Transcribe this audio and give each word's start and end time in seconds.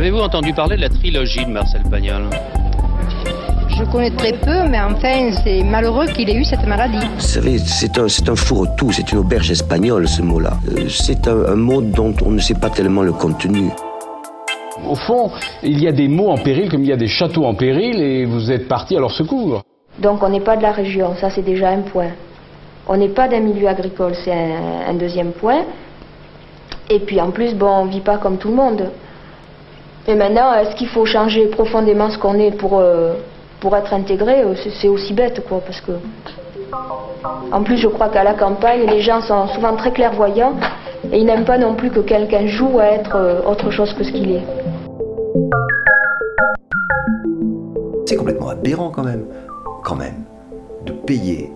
Avez-vous 0.00 0.20
entendu 0.20 0.54
parler 0.54 0.76
de 0.76 0.80
la 0.80 0.88
trilogie 0.88 1.44
de 1.44 1.50
Marcel 1.50 1.82
Pagnol? 1.82 2.22
Je 3.68 3.84
connais 3.84 4.10
très 4.10 4.32
peu, 4.32 4.66
mais 4.66 4.80
enfin, 4.80 5.30
c'est 5.44 5.62
malheureux 5.62 6.06
qu'il 6.06 6.30
ait 6.30 6.36
eu 6.36 6.44
cette 6.44 6.66
maladie. 6.66 7.06
Vous 7.16 7.20
savez, 7.20 7.58
c'est 7.58 7.98
un, 7.98 8.08
c'est 8.08 8.26
un 8.30 8.34
fourre-tout, 8.34 8.92
c'est 8.92 9.12
une 9.12 9.18
auberge 9.18 9.50
espagnole, 9.50 10.08
ce 10.08 10.22
mot-là. 10.22 10.52
Euh, 10.70 10.86
C'est 10.88 11.28
un, 11.28 11.44
un 11.52 11.54
mot 11.54 11.82
dont 11.82 12.14
on 12.24 12.30
ne 12.30 12.38
sait 12.38 12.54
pas 12.54 12.70
tellement 12.70 13.02
le 13.02 13.12
contenu. 13.12 13.68
Au 14.88 14.94
fond, 14.94 15.32
il 15.62 15.78
y 15.78 15.86
a 15.86 15.92
des 15.92 16.08
mots 16.08 16.30
en 16.30 16.38
péril 16.38 16.70
comme 16.70 16.80
il 16.80 16.88
y 16.88 16.94
a 16.94 16.96
des 16.96 17.06
châteaux 17.06 17.44
en 17.44 17.54
péril 17.54 18.00
et 18.00 18.24
vous 18.24 18.50
êtes 18.50 18.68
parti 18.68 18.96
à 18.96 19.00
leur 19.00 19.10
secours. 19.10 19.60
Donc 19.98 20.22
on 20.22 20.30
n'est 20.30 20.40
pas 20.40 20.56
de 20.56 20.62
la 20.62 20.72
région, 20.72 21.14
ça 21.20 21.28
c'est 21.28 21.44
déjà 21.44 21.68
un 21.68 21.82
point. 21.82 22.12
On 22.88 22.96
n'est 22.96 23.10
pas 23.10 23.28
d'un 23.28 23.40
milieu 23.40 23.68
agricole, 23.68 24.14
c'est 24.24 24.32
un, 24.32 24.88
un 24.88 24.94
deuxième 24.94 25.32
point. 25.32 25.64
Et 26.88 27.00
puis 27.00 27.20
en 27.20 27.32
plus, 27.32 27.54
bon, 27.54 27.82
on 27.82 27.84
vit 27.84 28.00
pas 28.00 28.16
comme 28.16 28.38
tout 28.38 28.48
le 28.48 28.54
monde. 28.54 28.90
Et 30.08 30.14
maintenant, 30.14 30.52
est-ce 30.54 30.74
qu'il 30.76 30.88
faut 30.88 31.04
changer 31.04 31.46
profondément 31.46 32.10
ce 32.10 32.18
qu'on 32.18 32.34
est 32.34 32.52
pour, 32.52 32.78
euh, 32.78 33.14
pour 33.60 33.76
être 33.76 33.92
intégré 33.92 34.42
Euh, 34.42 34.54
C'est- 34.62 34.70
C'est 34.80 34.88
aussi 34.88 35.12
bête, 35.14 35.42
quoi, 35.48 35.60
parce 35.60 35.80
que... 35.80 35.92
En 37.52 37.62
plus, 37.62 37.76
je 37.76 37.88
crois 37.88 38.08
qu'à 38.08 38.24
la 38.24 38.34
campagne, 38.34 38.86
les 38.86 39.00
gens 39.02 39.20
sont 39.20 39.46
souvent 39.48 39.76
très 39.76 39.92
clairvoyants 39.92 40.54
et 41.12 41.18
ils 41.18 41.26
n'aiment 41.26 41.44
pas 41.44 41.58
non 41.58 41.74
plus 41.74 41.90
que 41.90 42.00
quelqu'un 42.00 42.46
joue 42.46 42.78
à 42.78 42.84
être 42.86 43.16
euh, 43.16 43.40
autre 43.46 43.70
chose 43.70 43.92
que 43.94 44.04
ce 44.04 44.12
qu'il 44.12 44.30
est. 44.32 44.42
C'est 48.06 48.16
complètement 48.16 48.48
aberrant 48.50 48.90
quand 48.90 49.04
même. 49.04 49.26
Quand 49.84 49.96
même. 49.96 50.24
De 50.86 50.92
payer 50.92 51.50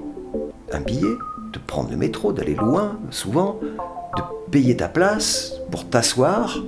un 0.73 0.81
billet, 0.81 1.15
de 1.53 1.59
prendre 1.67 1.91
le 1.91 1.97
métro, 1.97 2.33
d'aller 2.33 2.55
loin, 2.55 2.97
souvent, 3.11 3.57
de 4.17 4.23
payer 4.51 4.77
ta 4.77 4.89
place 4.89 5.55
pour 5.71 5.89
t'asseoir, 5.89 6.59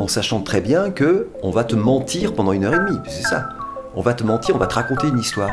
en 0.00 0.08
sachant 0.08 0.40
très 0.40 0.62
bien 0.62 0.90
que 0.90 1.28
on 1.42 1.50
va 1.50 1.62
te 1.62 1.76
mentir 1.76 2.32
pendant 2.32 2.52
une 2.52 2.64
heure 2.64 2.74
et 2.74 2.78
demie. 2.78 2.98
C'est 3.06 3.22
ça. 3.22 3.50
On 3.94 4.00
va 4.00 4.14
te 4.14 4.24
mentir, 4.24 4.56
on 4.56 4.58
va 4.58 4.66
te 4.66 4.74
raconter 4.74 5.08
une 5.08 5.18
histoire. 5.18 5.50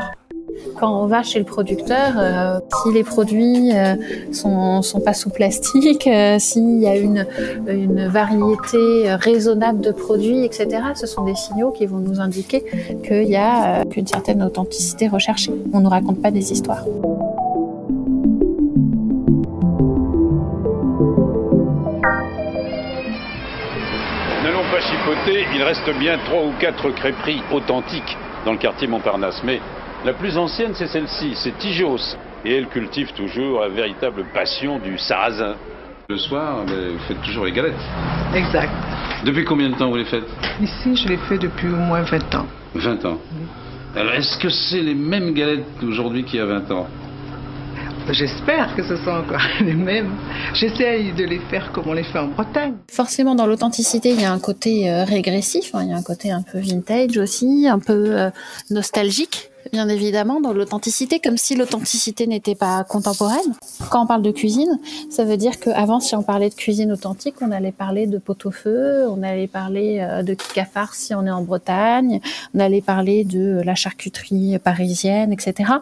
Quand 0.80 1.02
on 1.02 1.06
va 1.06 1.22
chez 1.22 1.38
le 1.38 1.44
producteur, 1.44 2.14
euh, 2.16 2.58
si 2.82 2.92
les 2.92 3.04
produits 3.04 3.76
euh, 3.76 3.94
sont, 4.32 5.00
pas 5.04 5.12
sous 5.12 5.28
plastique, 5.28 6.06
euh, 6.06 6.38
s'il 6.38 6.80
y 6.80 6.86
a 6.86 6.96
une, 6.96 7.26
une 7.68 8.06
variété 8.06 9.12
raisonnable 9.14 9.80
de 9.80 9.92
produits, 9.92 10.44
etc., 10.44 10.68
ce 10.94 11.06
sont 11.06 11.24
des 11.24 11.34
signaux 11.34 11.70
qui 11.70 11.86
vont 11.86 11.98
nous 11.98 12.20
indiquer 12.20 12.64
qu'il 13.04 13.28
y 13.28 13.36
a 13.36 13.80
euh, 13.80 13.84
qu'une 13.84 14.06
certaine 14.06 14.42
authenticité 14.42 15.08
recherchée. 15.08 15.52
On 15.74 15.80
ne 15.80 15.88
raconte 15.88 16.22
pas 16.22 16.30
des 16.30 16.52
histoires. 16.52 16.84
Il 25.30 25.62
reste 25.62 25.90
bien 25.98 26.18
trois 26.24 26.42
ou 26.42 26.52
quatre 26.58 26.90
crêperies 26.90 27.42
authentiques 27.52 28.16
dans 28.44 28.52
le 28.52 28.58
quartier 28.58 28.86
Montparnasse. 28.88 29.42
Mais 29.44 29.60
la 30.04 30.12
plus 30.12 30.36
ancienne, 30.38 30.72
c'est 30.74 30.86
celle-ci, 30.86 31.32
c'est 31.34 31.56
Tijos. 31.58 32.16
Et 32.44 32.56
elle 32.56 32.68
cultive 32.68 33.12
toujours 33.12 33.60
la 33.60 33.68
véritable 33.68 34.24
passion 34.32 34.78
du 34.78 34.96
sarrasin. 34.96 35.56
Le 36.08 36.16
soir, 36.16 36.64
ben, 36.66 36.92
vous 36.92 36.98
faites 37.06 37.20
toujours 37.22 37.44
les 37.44 37.52
galettes. 37.52 37.74
Exact. 38.34 38.72
Depuis 39.24 39.44
combien 39.44 39.68
de 39.68 39.74
temps 39.74 39.90
vous 39.90 39.96
les 39.96 40.04
faites? 40.04 40.28
Ici, 40.60 40.96
je 40.96 41.08
l'ai 41.08 41.16
fait 41.16 41.38
depuis 41.38 41.68
au 41.68 41.76
moins 41.76 42.02
20 42.02 42.34
ans. 42.36 42.46
20 42.74 43.04
ans. 43.04 43.18
Alors, 43.96 44.14
est-ce 44.14 44.38
que 44.38 44.48
c'est 44.48 44.80
les 44.80 44.94
mêmes 44.94 45.34
galettes 45.34 45.66
aujourd'hui 45.82 46.24
qu'il 46.24 46.38
y 46.38 46.42
a 46.42 46.46
20 46.46 46.70
ans? 46.70 46.86
J'espère 48.10 48.74
que 48.74 48.82
ce 48.82 48.96
sont 48.96 49.10
encore 49.10 49.42
les 49.60 49.74
mêmes. 49.74 50.16
J'essaye 50.54 51.12
de 51.12 51.24
les 51.24 51.40
faire 51.50 51.72
comme 51.72 51.88
on 51.88 51.92
les 51.92 52.04
fait 52.04 52.18
en 52.18 52.28
Bretagne. 52.28 52.74
Forcément, 52.90 53.34
dans 53.34 53.46
l'authenticité, 53.46 54.10
il 54.10 54.20
y 54.20 54.24
a 54.24 54.32
un 54.32 54.38
côté 54.38 54.90
euh, 54.90 55.04
régressif, 55.04 55.74
hein, 55.74 55.80
il 55.82 55.90
y 55.90 55.92
a 55.92 55.96
un 55.96 56.02
côté 56.02 56.30
un 56.30 56.42
peu 56.42 56.58
vintage 56.58 57.18
aussi, 57.18 57.68
un 57.68 57.78
peu 57.78 58.18
euh, 58.18 58.30
nostalgique, 58.70 59.50
bien 59.72 59.88
évidemment, 59.88 60.40
dans 60.40 60.52
l'authenticité, 60.52 61.20
comme 61.20 61.36
si 61.36 61.54
l'authenticité 61.54 62.26
n'était 62.26 62.54
pas 62.54 62.84
contemporaine. 62.84 63.54
Quand 63.90 64.02
on 64.02 64.06
parle 64.06 64.22
de 64.22 64.30
cuisine, 64.30 64.78
ça 65.10 65.24
veut 65.24 65.36
dire 65.36 65.58
qu'avant, 65.60 66.00
si 66.00 66.14
on 66.14 66.22
parlait 66.22 66.50
de 66.50 66.54
cuisine 66.54 66.92
authentique, 66.92 67.36
on 67.40 67.50
allait 67.50 67.72
parler 67.72 68.06
de 68.06 68.18
pot-au-feu, 68.18 69.06
on 69.08 69.22
allait 69.22 69.46
parler 69.46 69.98
euh, 70.00 70.22
de 70.22 70.34
kikafar 70.34 70.94
si 70.94 71.14
on 71.14 71.26
est 71.26 71.30
en 71.30 71.42
Bretagne, 71.42 72.20
on 72.54 72.60
allait 72.60 72.80
parler 72.80 73.24
de 73.24 73.60
la 73.64 73.74
charcuterie 73.74 74.58
parisienne, 74.58 75.32
etc. 75.32 75.72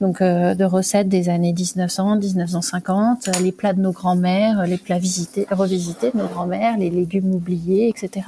Donc, 0.00 0.20
euh, 0.20 0.54
de 0.54 0.64
recettes 0.64 1.08
des 1.08 1.28
années 1.28 1.52
1900, 1.52 2.16
1950, 2.16 3.28
euh, 3.28 3.32
les 3.40 3.52
plats 3.52 3.72
de 3.72 3.80
nos 3.80 3.92
grands-mères, 3.92 4.66
les 4.66 4.78
plats 4.78 4.98
visités, 4.98 5.46
revisités 5.50 6.10
de 6.10 6.18
nos 6.18 6.28
grands-mères, 6.28 6.76
les 6.78 6.90
légumes 6.90 7.34
oubliés, 7.34 7.88
etc. 7.88 8.26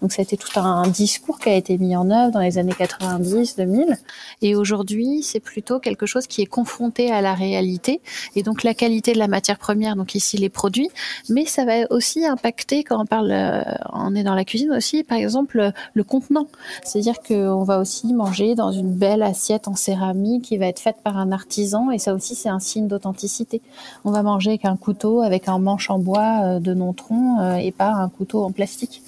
Donc, 0.00 0.12
c'était 0.12 0.36
tout 0.36 0.58
un 0.58 0.86
discours 0.88 1.38
qui 1.38 1.48
a 1.48 1.54
été 1.54 1.78
mis 1.78 1.96
en 1.96 2.10
œuvre 2.10 2.32
dans 2.32 2.40
les 2.40 2.58
années 2.58 2.74
90, 2.76 3.56
2000. 3.56 3.96
Et 4.42 4.56
aujourd'hui, 4.56 5.22
c'est 5.22 5.40
plutôt 5.40 5.78
quelque 5.78 6.04
chose 6.04 6.26
qui 6.26 6.42
est 6.42 6.46
confronté 6.46 7.10
à 7.10 7.20
la 7.20 7.34
réalité. 7.34 8.00
Et 8.34 8.42
donc, 8.42 8.64
la 8.64 8.74
qualité 8.74 9.12
de 9.12 9.18
la 9.18 9.28
matière 9.28 9.58
première, 9.58 9.94
donc 9.94 10.16
ici 10.16 10.36
les 10.36 10.48
produits, 10.48 10.90
mais 11.28 11.46
ça 11.46 11.64
va 11.64 11.74
aussi 11.90 12.26
impacter 12.26 12.82
quand 12.82 13.00
on 13.00 13.06
parle, 13.06 13.30
euh, 13.30 13.62
on 13.92 14.14
est 14.16 14.24
dans 14.24 14.34
la 14.34 14.44
cuisine 14.44 14.72
aussi, 14.72 15.04
par 15.04 15.18
exemple, 15.18 15.72
le, 15.94 16.02
contenant. 16.02 16.48
C'est-à-dire 16.84 17.20
qu'on 17.20 17.62
va 17.62 17.78
aussi 17.78 18.12
manger 18.12 18.56
dans 18.56 18.72
une 18.72 18.92
belle 18.92 19.22
assiette 19.22 19.68
en 19.68 19.76
céramique 19.76 20.42
qui 20.42 20.58
va 20.58 20.66
être 20.66 20.80
faite 20.80 20.96
par 21.04 21.16
un 21.16 21.30
artisan. 21.30 21.92
Et 21.92 21.98
ça 21.98 22.12
aussi, 22.12 22.34
c'est 22.34 22.48
un 22.48 22.58
signe 22.58 22.88
d'authenticité. 22.88 23.62
On 24.04 24.10
va 24.10 24.22
manger 24.22 24.50
avec 24.50 24.64
un 24.64 24.76
couteau, 24.76 25.22
avec 25.22 25.48
un 25.48 25.60
manche 25.60 25.88
en 25.88 26.00
bois 26.00 26.40
euh, 26.42 26.58
de 26.58 26.74
non-tronc 26.74 27.40
euh, 27.40 27.54
et 27.54 27.70
pas 27.70 27.92
un 27.92 28.08
couteau 28.08 28.42
en 28.42 28.50
plastique. 28.50 29.02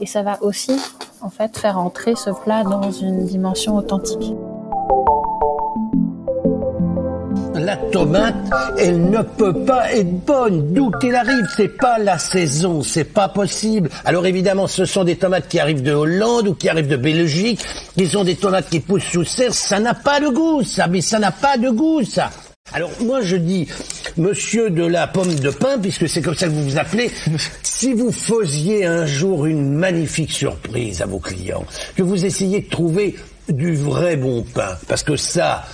Et 0.00 0.06
ça 0.06 0.22
va 0.22 0.42
aussi, 0.42 0.72
en 1.20 1.30
fait, 1.30 1.56
faire 1.56 1.78
entrer 1.78 2.16
ce 2.16 2.30
plat 2.30 2.64
dans 2.64 2.90
une 2.90 3.26
dimension 3.26 3.76
authentique. 3.76 4.32
La 7.62 7.76
tomate, 7.76 8.34
elle 8.78 9.10
ne 9.10 9.20
peut 9.20 9.52
pas 9.64 9.92
être 9.92 10.24
bonne, 10.24 10.72
d'où 10.72 10.90
qu'elle 10.92 11.14
arrive? 11.14 11.46
C'est 11.56 11.76
pas 11.76 11.98
la 11.98 12.18
saison, 12.18 12.82
c'est 12.82 13.04
pas 13.04 13.28
possible. 13.28 13.90
Alors 14.06 14.24
évidemment, 14.24 14.66
ce 14.66 14.86
sont 14.86 15.04
des 15.04 15.16
tomates 15.16 15.46
qui 15.48 15.58
arrivent 15.58 15.82
de 15.82 15.92
Hollande 15.92 16.48
ou 16.48 16.54
qui 16.54 16.70
arrivent 16.70 16.88
de 16.88 16.96
Belgique. 16.96 17.60
Qui 17.98 18.06
sont 18.06 18.24
des 18.24 18.36
tomates 18.36 18.70
qui 18.70 18.80
poussent 18.80 19.04
sous 19.04 19.24
serre. 19.24 19.52
Ça 19.52 19.78
n'a 19.78 19.92
pas 19.92 20.20
de 20.20 20.28
goût, 20.28 20.62
ça. 20.62 20.86
Mais 20.86 21.02
ça 21.02 21.18
n'a 21.18 21.32
pas 21.32 21.58
de 21.58 21.68
goût, 21.68 22.02
ça. 22.02 22.30
Alors 22.72 22.90
moi 23.00 23.20
je 23.20 23.36
dis, 23.36 23.66
monsieur 24.16 24.70
de 24.70 24.84
la 24.84 25.08
pomme 25.08 25.34
de 25.34 25.50
pain, 25.50 25.78
puisque 25.78 26.08
c'est 26.08 26.22
comme 26.22 26.36
ça 26.36 26.46
que 26.46 26.52
vous 26.52 26.62
vous 26.62 26.78
appelez, 26.78 27.10
si 27.62 27.92
vous 27.92 28.12
faisiez 28.12 28.86
un 28.86 29.06
jour 29.06 29.46
une 29.46 29.72
magnifique 29.72 30.30
surprise 30.30 31.02
à 31.02 31.06
vos 31.06 31.18
clients, 31.18 31.64
que 31.96 32.02
vous 32.02 32.24
essayiez 32.24 32.60
de 32.60 32.70
trouver 32.70 33.16
du 33.48 33.74
vrai 33.74 34.16
bon 34.16 34.44
pain, 34.54 34.78
parce 34.86 35.02
que 35.02 35.16
ça, 35.16 35.64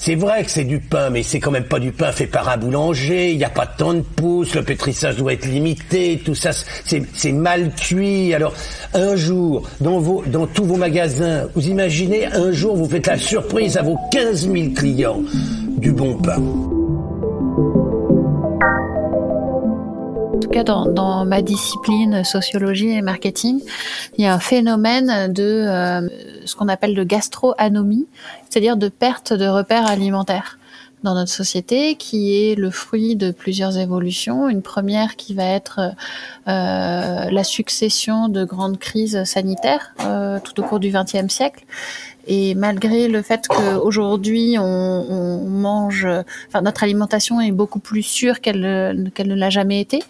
c'est 0.00 0.14
vrai 0.14 0.44
que 0.44 0.50
c'est 0.50 0.64
du 0.64 0.78
pain, 0.78 1.10
mais 1.10 1.24
c'est 1.24 1.40
quand 1.40 1.50
même 1.50 1.64
pas 1.64 1.80
du 1.80 1.90
pain 1.90 2.12
fait 2.12 2.28
par 2.28 2.48
un 2.48 2.56
boulanger, 2.56 3.32
il 3.32 3.36
n'y 3.36 3.44
a 3.44 3.50
pas 3.50 3.66
tant 3.66 3.94
de 3.94 4.00
pouces, 4.00 4.54
le 4.54 4.62
pétrissage 4.62 5.16
doit 5.16 5.32
être 5.32 5.44
limité, 5.44 6.22
tout 6.24 6.36
ça, 6.36 6.52
c'est 6.84 7.32
mal 7.32 7.74
cuit. 7.74 8.32
Alors, 8.32 8.54
un 8.94 9.16
jour, 9.16 9.68
dans, 9.80 9.98
vos, 9.98 10.22
dans 10.24 10.46
tous 10.46 10.64
vos 10.64 10.76
magasins, 10.76 11.48
vous 11.56 11.66
imaginez, 11.66 12.26
un 12.26 12.52
jour, 12.52 12.76
vous 12.76 12.88
faites 12.88 13.08
la 13.08 13.18
surprise 13.18 13.76
à 13.76 13.82
vos 13.82 13.98
15 14.12 14.48
000 14.52 14.70
clients 14.76 15.20
du 15.78 15.90
bon 15.90 16.14
pain. 16.14 16.36
En 20.32 20.38
tout 20.40 20.50
cas, 20.50 20.62
dans, 20.62 20.86
dans 20.86 21.24
ma 21.24 21.42
discipline 21.42 22.22
sociologie 22.22 22.90
et 22.90 23.02
marketing, 23.02 23.60
il 24.16 24.24
y 24.24 24.28
a 24.28 24.34
un 24.34 24.38
phénomène 24.38 25.32
de 25.32 25.64
euh, 25.66 26.08
ce 26.48 26.56
qu'on 26.56 26.68
appelle 26.68 26.94
de 26.94 27.04
gastroanomie, 27.04 28.06
c'est-à-dire 28.48 28.76
de 28.76 28.88
perte 28.88 29.32
de 29.32 29.46
repères 29.46 29.86
alimentaires 29.86 30.58
dans 31.02 31.14
notre 31.14 31.30
société, 31.30 31.94
qui 31.94 32.34
est 32.34 32.54
le 32.54 32.70
fruit 32.70 33.14
de 33.14 33.30
plusieurs 33.30 33.78
évolutions. 33.78 34.48
Une 34.48 34.62
première 34.62 35.16
qui 35.16 35.34
va 35.34 35.44
être 35.44 35.78
euh, 36.48 37.30
la 37.30 37.44
succession 37.44 38.28
de 38.28 38.44
grandes 38.44 38.78
crises 38.78 39.22
sanitaires 39.24 39.94
euh, 40.00 40.40
tout 40.42 40.58
au 40.60 40.64
cours 40.64 40.80
du 40.80 40.90
XXe 40.90 41.32
siècle. 41.32 41.64
Et 42.28 42.54
malgré 42.54 43.08
le 43.08 43.22
fait 43.22 43.46
qu'aujourd'hui 43.48 44.56
on, 44.58 44.62
on 44.62 45.48
mange, 45.48 46.06
enfin 46.48 46.60
notre 46.62 46.84
alimentation 46.84 47.40
est 47.40 47.50
beaucoup 47.50 47.80
plus 47.80 48.02
sûre 48.02 48.40
qu'elle 48.40 48.60
ne 48.60 49.34
l'a 49.34 49.50
jamais 49.50 49.80
été, 49.80 50.00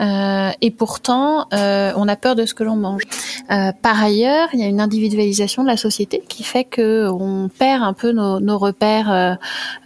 euh, 0.00 0.50
et 0.60 0.70
pourtant 0.70 1.46
euh, 1.52 1.92
on 1.96 2.08
a 2.08 2.16
peur 2.16 2.36
de 2.36 2.46
ce 2.46 2.54
que 2.54 2.64
l'on 2.64 2.76
mange. 2.76 3.02
Euh, 3.50 3.72
par 3.82 4.02
ailleurs, 4.02 4.48
il 4.52 4.60
y 4.60 4.62
a 4.62 4.66
une 4.66 4.80
individualisation 4.80 5.62
de 5.62 5.68
la 5.68 5.76
société 5.76 6.22
qui 6.28 6.44
fait 6.44 6.64
que 6.64 7.08
on 7.08 7.48
perd 7.48 7.82
un 7.82 7.92
peu 7.92 8.12
nos, 8.12 8.40
nos 8.40 8.58
repères 8.58 9.12
euh, 9.12 9.34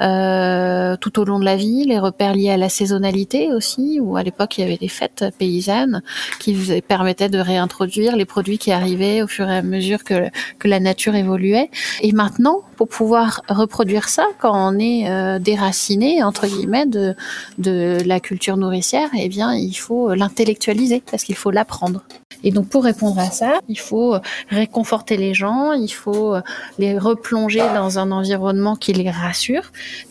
euh, 0.01 0.97
tout 1.01 1.19
au 1.19 1.25
long 1.25 1.39
de 1.39 1.45
la 1.45 1.57
vie, 1.57 1.85
les 1.85 1.99
repères 1.99 2.35
liés 2.35 2.51
à 2.51 2.57
la 2.57 2.69
saisonnalité 2.69 3.53
aussi, 3.53 3.99
où 4.01 4.17
à 4.17 4.23
l'époque 4.23 4.59
il 4.59 4.61
y 4.63 4.65
avait 4.65 4.77
des 4.77 4.89
fêtes 4.89 5.25
paysannes 5.39 6.03
qui 6.39 6.57
permettaient 6.87 7.29
de 7.29 7.39
réintroduire 7.39 8.17
les 8.17 8.25
produits 8.25 8.59
qui 8.59 8.71
arrivaient 8.71 9.23
au 9.23 9.27
fur 9.27 9.49
et 9.49 9.57
à 9.57 9.63
mesure 9.63 10.05
que 10.05 10.29
que 10.59 10.69
la 10.69 10.81
nature 10.81 11.15
évoluait. 11.15 11.71
Et 12.01 12.13
maintenant, 12.13 12.63
pour 12.77 12.89
pouvoir 12.89 13.43
reproduire 13.49 14.09
ça, 14.09 14.27
quand 14.39 14.53
on 14.55 14.79
est 14.79 15.11
euh, 15.11 15.39
déraciné 15.39 16.23
entre 16.23 16.47
guillemets 16.47 16.87
de 16.87 17.15
de 17.59 17.99
la 18.05 18.21
culture 18.21 18.57
nourricière, 18.57 19.09
eh 19.19 19.29
bien, 19.29 19.55
il 19.55 19.75
faut 19.75 20.15
l'intellectualiser 20.15 21.03
parce 21.11 21.25
qu'il 21.25 21.37
faut 21.37 21.51
l'apprendre. 21.51 22.03
Et 22.45 22.51
donc, 22.53 22.69
pour 22.69 22.85
répondre 22.85 23.19
à 23.19 23.31
ça, 23.31 23.61
il 23.69 23.79
faut 23.79 24.17
réconforter 24.49 25.17
les 25.17 25.35
gens, 25.35 25.73
il 25.73 25.89
faut 25.89 26.37
les 26.79 26.97
replonger 26.99 27.65
dans 27.75 27.99
un 27.99 28.13
environnement 28.13 28.77
qui 28.77 28.93
les 28.93 29.11
rassure. 29.11 29.65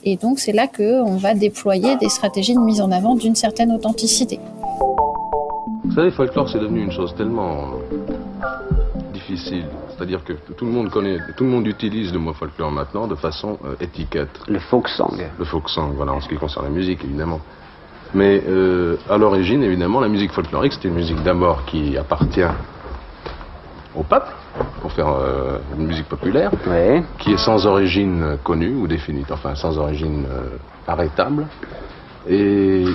Et 0.03 0.17
donc, 0.17 0.39
c'est 0.39 0.51
là 0.51 0.67
que 0.67 1.01
on 1.03 1.15
va 1.15 1.33
déployer 1.33 1.95
des 1.97 2.09
stratégies 2.09 2.53
de 2.53 2.59
mise 2.59 2.81
en 2.81 2.91
avant 2.91 3.15
d'une 3.15 3.35
certaine 3.35 3.71
authenticité. 3.71 4.39
Vous 5.85 5.93
savez, 5.93 6.11
folklore, 6.11 6.49
c'est 6.49 6.59
devenu 6.59 6.83
une 6.83 6.91
chose 6.91 7.15
tellement 7.15 7.71
difficile. 9.13 9.65
C'est-à-dire 9.97 10.23
que 10.23 10.33
tout 10.33 10.65
le 10.65 10.71
monde 10.71 10.91
connaît, 10.91 11.17
tout 11.35 11.43
le 11.43 11.49
monde 11.49 11.65
utilise 11.65 12.13
le 12.13 12.19
mot 12.19 12.31
folklore 12.31 12.71
maintenant 12.71 13.07
de 13.07 13.15
façon 13.15 13.57
euh, 13.65 13.73
étiquette. 13.81 14.29
Le 14.47 14.59
folk 14.59 14.87
song. 14.89 15.19
Le 15.39 15.43
folk 15.45 15.67
song, 15.69 15.93
voilà, 15.95 16.13
en 16.13 16.21
ce 16.21 16.29
qui 16.29 16.35
concerne 16.35 16.65
la 16.65 16.71
musique, 16.71 17.03
évidemment. 17.03 17.41
Mais 18.13 18.43
euh, 18.47 18.97
à 19.09 19.17
l'origine, 19.17 19.63
évidemment, 19.63 19.99
la 19.99 20.07
musique 20.07 20.31
folklorique, 20.31 20.73
c'était 20.73 20.89
une 20.89 20.93
musique 20.93 21.23
d'abord 21.23 21.65
qui 21.65 21.97
appartient 21.97 22.45
au 23.95 24.03
peuple, 24.03 24.31
pour 24.81 24.91
faire 24.91 25.09
euh, 25.09 25.57
une 25.75 25.87
musique 25.87 26.07
populaire, 26.07 26.51
qui 27.17 27.31
est 27.31 27.37
sans 27.37 27.65
origine 27.65 28.37
connue 28.43 28.75
ou 28.75 28.85
définie, 28.85 29.25
enfin 29.31 29.55
sans 29.55 29.79
origine 29.79 30.27
arrêtable, 30.87 31.47
et 32.29 32.85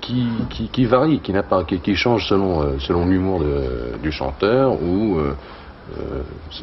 qui, 0.00 0.28
qui, 0.50 0.68
qui 0.68 0.84
varie, 0.84 1.18
qui, 1.18 1.32
n'a 1.32 1.42
pas, 1.42 1.64
qui, 1.64 1.80
qui 1.80 1.96
change 1.96 2.28
selon, 2.28 2.78
selon 2.78 3.06
l'humour 3.06 3.42
du 4.00 4.12
chanteur 4.12 4.80
ou 4.80 5.18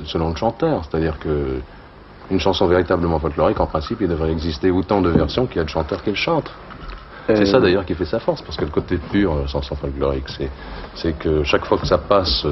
selon 0.05 0.29
le 0.29 0.35
chanteur. 0.35 0.83
C'est-à-dire 0.85 1.19
que 1.19 1.59
une 2.31 2.39
chanson 2.39 2.67
véritablement 2.67 3.19
folklorique, 3.19 3.59
en 3.59 3.65
principe, 3.65 4.01
il 4.01 4.07
devrait 4.07 4.31
exister 4.31 4.69
autant 4.69 5.01
de 5.01 5.09
versions 5.09 5.47
qu'il 5.47 5.57
y 5.57 5.59
a 5.59 5.63
de 5.63 5.69
chanteurs 5.69 6.03
qui 6.03 6.11
le 6.11 6.15
chantent. 6.15 6.51
C'est 7.27 7.45
ça 7.45 7.59
d'ailleurs 7.59 7.85
qui 7.85 7.93
fait 7.93 8.05
sa 8.05 8.19
force, 8.19 8.41
parce 8.41 8.57
que 8.57 8.65
le 8.65 8.71
côté 8.71 8.97
pur 8.97 9.35
de 9.35 9.41
la 9.41 9.47
chanson 9.47 9.75
folklorique, 9.75 10.25
c'est 10.95 11.13
que 11.19 11.43
chaque 11.43 11.65
fois 11.65 11.77
que 11.77 11.85
ça 11.85 11.99
passe 11.99 12.43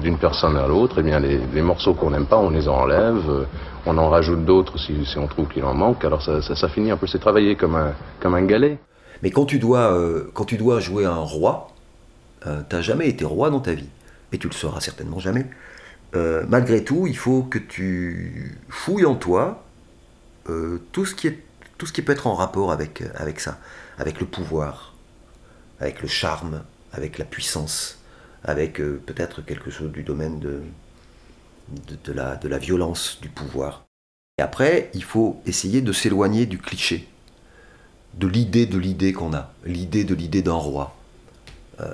d'une 0.00 0.16
personne 0.16 0.56
à 0.56 0.66
l'autre, 0.66 0.96
eh 1.00 1.02
bien 1.02 1.18
les, 1.18 1.38
les 1.52 1.60
morceaux 1.60 1.92
qu'on 1.92 2.10
n'aime 2.10 2.24
pas, 2.24 2.38
on 2.38 2.48
les 2.48 2.66
enlève, 2.66 3.46
on 3.84 3.98
en 3.98 4.08
rajoute 4.08 4.44
d'autres 4.44 4.78
si, 4.78 5.04
si, 5.04 5.18
on 5.18 5.26
trouve 5.26 5.48
qu'il 5.48 5.64
en 5.64 5.74
manque, 5.74 6.04
alors 6.04 6.22
ça, 6.22 6.40
ça, 6.40 6.54
ça 6.54 6.68
finit 6.68 6.90
un 6.90 6.96
peu, 6.96 7.06
c'est 7.06 7.18
travailler 7.18 7.56
comme 7.56 7.74
un, 7.74 7.92
comme 8.20 8.34
un 8.34 8.42
galet. 8.42 8.78
Mais 9.22 9.30
quand 9.30 9.44
tu 9.44 9.58
dois, 9.58 9.92
euh, 9.92 10.30
quand 10.34 10.44
tu 10.44 10.56
dois 10.56 10.80
jouer 10.80 11.04
un 11.04 11.14
roi, 11.14 11.68
euh, 12.46 12.62
t'as 12.68 12.80
jamais 12.80 13.08
été 13.08 13.24
roi 13.24 13.50
dans 13.50 13.60
ta 13.60 13.72
vie. 13.72 13.88
Et 14.32 14.38
tu 14.38 14.48
le 14.48 14.52
seras 14.52 14.80
certainement 14.80 15.20
jamais. 15.20 15.46
Euh, 16.14 16.44
malgré 16.48 16.84
tout, 16.84 17.06
il 17.06 17.16
faut 17.16 17.42
que 17.42 17.58
tu 17.58 18.58
fouilles 18.68 19.06
en 19.06 19.14
toi 19.14 19.64
euh, 20.48 20.78
tout, 20.92 21.06
ce 21.06 21.14
qui 21.14 22.02
peut 22.02 22.12
être 22.12 22.26
en 22.26 22.34
rapport 22.34 22.72
avec, 22.72 23.02
avec 23.14 23.40
ça, 23.40 23.58
avec 23.98 24.20
le 24.20 24.26
pouvoir, 24.26 24.94
avec 25.80 26.02
le 26.02 26.08
charme, 26.08 26.62
avec 26.92 27.18
la 27.18 27.24
puissance, 27.24 27.98
avec 28.44 28.74
peut-être 28.74 29.40
quelque 29.42 29.70
chose 29.70 29.90
du 29.90 30.02
domaine 30.02 30.38
de, 30.40 30.60
de, 31.88 31.96
de, 32.04 32.12
la, 32.12 32.36
de 32.36 32.48
la 32.48 32.58
violence 32.58 33.18
du 33.22 33.28
pouvoir. 33.28 33.86
Et 34.38 34.42
après, 34.42 34.90
il 34.94 35.04
faut 35.04 35.40
essayer 35.46 35.80
de 35.80 35.92
s'éloigner 35.92 36.46
du 36.46 36.58
cliché 36.58 37.08
de 38.14 38.26
l'idée 38.26 38.66
de 38.66 38.78
l'idée 38.78 39.12
qu'on 39.12 39.32
a, 39.32 39.52
l'idée 39.64 40.04
de 40.04 40.14
l'idée 40.14 40.42
d'un 40.42 40.52
roi. 40.52 40.94
Euh, 41.80 41.86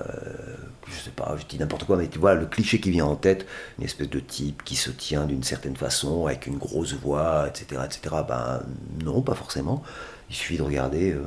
je 0.89 1.01
sais 1.01 1.11
pas, 1.11 1.37
je 1.39 1.47
dis 1.47 1.59
n'importe 1.59 1.85
quoi, 1.85 1.97
mais 1.97 2.09
tu 2.09 2.19
vois, 2.19 2.35
le 2.35 2.47
cliché 2.47 2.81
qui 2.81 2.91
vient 2.91 3.07
en 3.07 3.17
tête, 3.17 3.47
une 3.79 3.85
espèce 3.85 4.09
de 4.11 4.21
type 4.21 4.65
qui 4.65 4.77
se 4.77 4.91
tient 4.91 5.25
d'une 5.25 5.43
certaine 5.43 5.77
façon, 5.77 6.27
avec 6.27 6.47
une 6.47 6.59
grosse 6.59 6.95
voix, 6.95 7.47
etc., 7.49 7.83
etc. 7.85 8.17
Ben 8.27 8.63
non, 9.05 9.23
pas 9.23 9.35
forcément. 9.35 9.83
Il 10.31 10.37
suffit 10.37 10.57
de 10.57 10.63
regarder, 10.63 11.13
euh, 11.13 11.23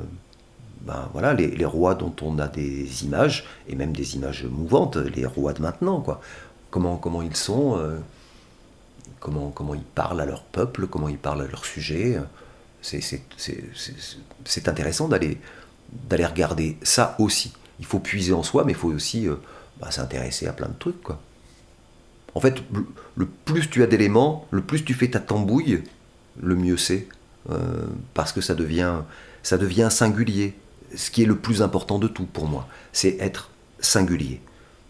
ben 0.82 1.08
voilà, 1.12 1.34
les, 1.34 1.64
rois 1.64 1.94
dont 1.94 2.14
on 2.22 2.38
a 2.38 2.48
des 2.48 3.04
images, 3.04 3.44
et 3.68 3.74
même 3.74 3.94
des 3.94 4.16
images 4.16 4.44
mouvantes, 4.44 4.96
les 4.96 5.26
rois 5.26 5.52
de 5.52 5.62
maintenant, 5.62 6.00
quoi. 6.00 6.20
Comment, 6.70 6.96
comment 6.96 7.22
ils 7.22 7.36
sont, 7.36 7.78
euh, 7.78 7.98
comment, 9.20 9.50
comment 9.50 9.74
ils 9.74 9.82
parlent 9.82 10.20
à 10.20 10.26
leur 10.26 10.42
peuple, 10.42 10.86
comment 10.86 11.08
ils 11.08 11.18
parlent 11.18 11.42
à 11.42 11.46
leur 11.46 11.64
sujet 11.64 12.18
c'est 12.82 14.68
intéressant 14.68 15.08
d'aller 15.08 15.38
regarder 16.10 16.76
ça 16.82 17.14
aussi. 17.18 17.52
Il 17.82 17.86
faut 17.86 17.98
puiser 17.98 18.32
en 18.32 18.44
soi, 18.44 18.62
mais 18.64 18.70
il 18.72 18.78
faut 18.78 18.92
aussi 18.92 19.28
euh, 19.28 19.34
bah, 19.80 19.90
s'intéresser 19.90 20.46
à 20.46 20.52
plein 20.52 20.68
de 20.68 20.78
trucs. 20.78 20.94
En 22.32 22.40
fait, 22.40 22.62
le 23.16 23.26
plus 23.26 23.68
tu 23.68 23.82
as 23.82 23.88
d'éléments, 23.88 24.46
le 24.52 24.62
plus 24.62 24.84
tu 24.84 24.94
fais 24.94 25.10
ta 25.10 25.18
tambouille, 25.18 25.82
le 26.40 26.54
mieux 26.54 26.76
c'est. 26.76 27.08
Euh, 27.50 27.58
parce 28.14 28.30
que 28.30 28.40
ça 28.40 28.54
devient, 28.54 29.00
ça 29.42 29.58
devient 29.58 29.88
singulier. 29.90 30.54
Ce 30.94 31.10
qui 31.10 31.24
est 31.24 31.26
le 31.26 31.36
plus 31.36 31.60
important 31.60 31.98
de 31.98 32.06
tout 32.06 32.24
pour 32.24 32.46
moi, 32.46 32.68
c'est 32.92 33.16
être 33.18 33.50
singulier. 33.80 34.40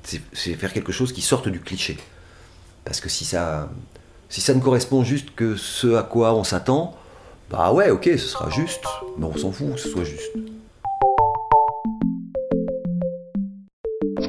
C'est 0.05 0.55
faire 0.55 0.75
quelque 0.75 0.93
chose 0.93 1.15
qui 1.15 1.23
sorte 1.23 1.49
du 1.49 1.61
cliché. 1.61 1.97
Parce 2.85 3.01
que 3.01 3.09
si 3.09 3.25
ça, 3.25 3.71
si 4.29 4.43
ça 4.43 4.53
ne 4.53 4.61
correspond 4.61 5.03
juste 5.03 5.35
que 5.35 5.57
ce 5.57 5.95
à 5.95 6.03
quoi 6.03 6.35
on 6.35 6.45
s'attend, 6.45 6.95
bah 7.51 7.73
ouais, 7.73 7.89
ok, 7.89 8.05
ce 8.05 8.19
sera 8.19 8.51
juste, 8.51 8.85
mais 9.17 9.25
on 9.25 9.37
s'en 9.37 9.53
fout 9.53 9.75
que 9.75 9.81
ce 9.81 9.89
soit 9.89 10.05
juste. 10.05 10.33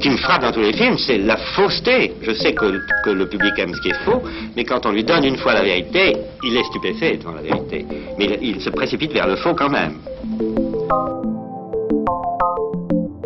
Qui 0.04 0.10
me 0.10 0.18
frappe 0.18 0.42
dans 0.42 0.52
tous 0.52 0.60
les 0.60 0.74
films, 0.74 0.98
c'est 0.98 1.16
la 1.16 1.38
fausseté. 1.56 2.12
Je 2.20 2.34
sais 2.34 2.52
que, 2.52 2.66
le 3.06 3.26
public 3.26 3.54
aime 3.58 3.74
ce 3.74 3.80
qui 3.80 3.88
est 3.88 4.04
faux, 4.04 4.22
mais 4.54 4.62
quand 4.62 4.84
on 4.84 4.92
lui 4.92 5.02
donne 5.02 5.24
une 5.24 5.38
fois 5.38 5.54
la 5.54 5.62
vérité, 5.62 6.14
il 6.42 6.54
est 6.58 6.64
stupéfait 6.64 7.16
devant 7.16 7.32
la 7.32 7.40
vérité. 7.40 7.86
Mais 8.18 8.26
il, 8.26 8.56
il 8.56 8.60
se 8.60 8.68
précipite 8.68 9.14
vers 9.14 9.26
le 9.26 9.36
faux 9.36 9.54
quand 9.54 9.70
même. 9.70 9.94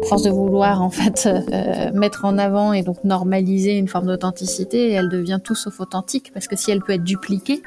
force 0.08 0.22
de 0.22 0.30
vouloir 0.30 0.80
en 0.80 0.88
fait 0.88 1.26
euh, 1.26 1.90
mettre 1.92 2.24
en 2.24 2.38
avant 2.38 2.72
et 2.72 2.82
donc 2.82 3.02
normaliser 3.02 3.76
une 3.76 3.88
forme 3.88 4.06
d'authenticité, 4.06 4.92
elle 4.92 5.08
devient 5.08 5.40
tout 5.42 5.56
sauf 5.56 5.80
authentique 5.80 6.30
parce 6.32 6.46
que 6.46 6.56
si 6.56 6.70
elle 6.70 6.80
peut 6.80 6.92
être 6.92 7.04
dupliquée, 7.04 7.60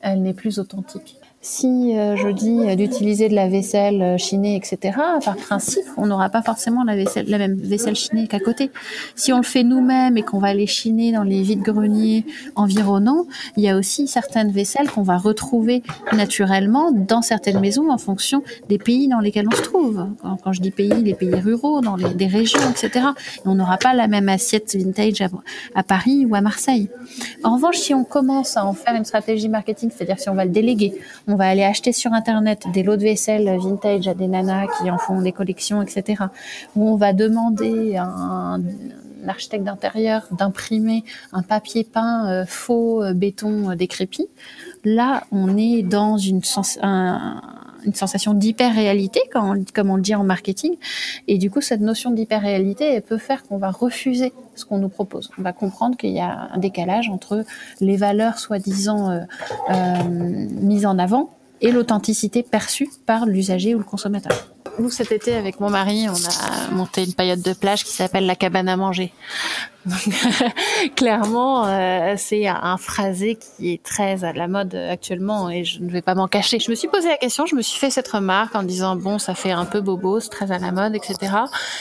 elle 0.00 0.22
n'est 0.22 0.32
plus 0.32 0.60
authentique. 0.60 1.16
Si 1.40 1.96
euh, 1.96 2.16
je 2.16 2.28
dis 2.30 2.58
euh, 2.68 2.74
d'utiliser 2.74 3.28
de 3.28 3.34
la 3.36 3.48
vaisselle 3.48 4.02
euh, 4.02 4.18
chinée, 4.18 4.56
etc., 4.56 4.98
par 5.24 5.36
principe, 5.36 5.84
on 5.96 6.06
n'aura 6.06 6.30
pas 6.30 6.42
forcément 6.42 6.82
la, 6.82 6.96
vaisselle, 6.96 7.26
la 7.28 7.38
même 7.38 7.54
vaisselle 7.54 7.94
chinée 7.94 8.26
qu'à 8.26 8.40
côté. 8.40 8.72
Si 9.14 9.32
on 9.32 9.36
le 9.36 9.44
fait 9.44 9.62
nous-mêmes 9.62 10.16
et 10.16 10.22
qu'on 10.22 10.40
va 10.40 10.48
aller 10.48 10.66
chiner 10.66 11.12
dans 11.12 11.22
les 11.22 11.42
vides-greniers 11.42 12.26
environnants, 12.56 13.26
il 13.56 13.62
y 13.62 13.68
a 13.68 13.76
aussi 13.76 14.08
certaines 14.08 14.50
vaisselles 14.50 14.90
qu'on 14.90 15.02
va 15.02 15.16
retrouver 15.16 15.84
naturellement 16.12 16.90
dans 16.90 17.22
certaines 17.22 17.60
maisons 17.60 17.88
en 17.88 17.98
fonction 17.98 18.42
des 18.68 18.78
pays 18.78 19.06
dans 19.06 19.20
lesquels 19.20 19.46
on 19.46 19.54
se 19.54 19.62
trouve. 19.62 20.08
Quand, 20.42 20.52
je 20.52 20.60
dis 20.60 20.72
pays, 20.72 21.04
les 21.04 21.14
pays 21.14 21.36
ruraux, 21.36 21.80
dans 21.80 21.94
les 21.94 22.14
des 22.14 22.26
régions, 22.26 22.68
etc. 22.68 23.06
Et 23.36 23.40
on 23.48 23.54
n'aura 23.54 23.78
pas 23.78 23.94
la 23.94 24.08
même 24.08 24.28
assiette 24.28 24.74
vintage 24.74 25.20
à, 25.20 25.28
à 25.76 25.84
Paris 25.84 26.26
ou 26.26 26.34
à 26.34 26.40
Marseille. 26.40 26.88
En 27.44 27.54
revanche, 27.54 27.76
si 27.76 27.94
on 27.94 28.02
commence 28.02 28.56
à 28.56 28.66
en 28.66 28.72
faire 28.72 28.96
une 28.96 29.04
stratégie 29.04 29.48
marketing, 29.48 29.90
c'est-à-dire 29.94 30.18
si 30.18 30.28
on 30.28 30.34
va 30.34 30.44
le 30.44 30.50
déléguer, 30.50 30.94
on 31.28 31.36
va 31.36 31.46
aller 31.48 31.62
acheter 31.62 31.92
sur 31.92 32.12
Internet 32.12 32.64
des 32.72 32.82
lots 32.82 32.96
de 32.96 33.02
vaisselle 33.02 33.58
vintage 33.58 34.08
à 34.08 34.14
des 34.14 34.26
nanas 34.26 34.66
qui 34.78 34.90
en 34.90 34.98
font 34.98 35.20
des 35.20 35.32
collections, 35.32 35.82
etc. 35.82 36.24
Ou 36.74 36.88
on 36.88 36.96
va 36.96 37.12
demander 37.12 37.96
à 37.96 38.04
un, 38.04 38.62
architecte 39.26 39.64
d'intérieur 39.64 40.26
d'imprimer 40.30 41.04
un 41.32 41.42
papier 41.42 41.84
peint 41.84 42.28
euh, 42.28 42.44
faux 42.46 43.02
euh, 43.02 43.12
béton 43.12 43.70
euh, 43.70 43.74
décrépit. 43.74 44.28
Là, 44.84 45.24
on 45.32 45.56
est 45.56 45.82
dans 45.82 46.16
une, 46.16 46.40
une 47.84 47.94
sensation 47.94 48.34
d'hyper-réalité, 48.34 49.20
comme, 49.32 49.90
on 49.90 49.96
le 49.96 50.02
dit 50.02 50.14
en 50.14 50.24
marketing. 50.24 50.76
Et 51.26 51.38
du 51.38 51.50
coup, 51.50 51.60
cette 51.60 51.80
notion 51.80 52.10
d'hyper-réalité, 52.10 52.94
elle 52.94 53.02
peut 53.02 53.18
faire 53.18 53.42
qu'on 53.44 53.58
va 53.58 53.70
refuser 53.70 54.32
ce 54.54 54.64
qu'on 54.64 54.78
nous 54.78 54.88
propose. 54.88 55.30
On 55.38 55.42
va 55.42 55.52
comprendre 55.52 55.96
qu'il 55.96 56.10
y 56.10 56.20
a 56.20 56.48
un 56.52 56.58
décalage 56.58 57.08
entre 57.08 57.44
les 57.80 57.96
valeurs 57.96 58.38
soi-disant 58.38 59.10
euh, 59.10 59.20
euh, 59.70 60.02
mises 60.04 60.86
en 60.86 60.98
avant 60.98 61.30
et 61.60 61.72
l'authenticité 61.72 62.42
perçue 62.42 62.88
par 63.06 63.26
l'usager 63.26 63.74
ou 63.74 63.78
le 63.78 63.84
consommateur. 63.84 64.52
Nous, 64.78 64.90
cet 64.90 65.10
été, 65.10 65.34
avec 65.34 65.58
mon 65.58 65.70
mari, 65.70 66.06
on 66.08 66.12
a 66.12 66.70
monté 66.70 67.04
une 67.04 67.12
période 67.12 67.42
de 67.42 67.52
plage 67.52 67.84
qui 67.84 67.92
s'appelle 67.92 68.26
la 68.26 68.36
cabane 68.36 68.68
à 68.68 68.76
manger. 68.76 69.12
clairement, 70.96 71.66
euh, 71.66 72.14
c'est 72.16 72.46
un 72.46 72.76
phrasé 72.76 73.36
qui 73.36 73.72
est 73.72 73.82
très 73.82 74.24
à 74.24 74.32
la 74.32 74.48
mode 74.48 74.74
actuellement 74.74 75.50
et 75.50 75.64
je 75.64 75.80
ne 75.82 75.90
vais 75.90 76.02
pas 76.02 76.14
m'en 76.14 76.28
cacher. 76.28 76.58
Je 76.58 76.70
me 76.70 76.76
suis 76.76 76.88
posé 76.88 77.08
la 77.08 77.16
question, 77.16 77.46
je 77.46 77.54
me 77.54 77.62
suis 77.62 77.78
fait 77.78 77.90
cette 77.90 78.08
remarque 78.08 78.54
en 78.54 78.62
disant 78.62 78.96
bon, 78.96 79.18
ça 79.18 79.34
fait 79.34 79.52
un 79.52 79.64
peu 79.64 79.80
bobo, 79.80 80.20
c'est 80.20 80.30
très 80.30 80.52
à 80.52 80.58
la 80.58 80.72
mode, 80.72 80.94
etc. 80.94 81.32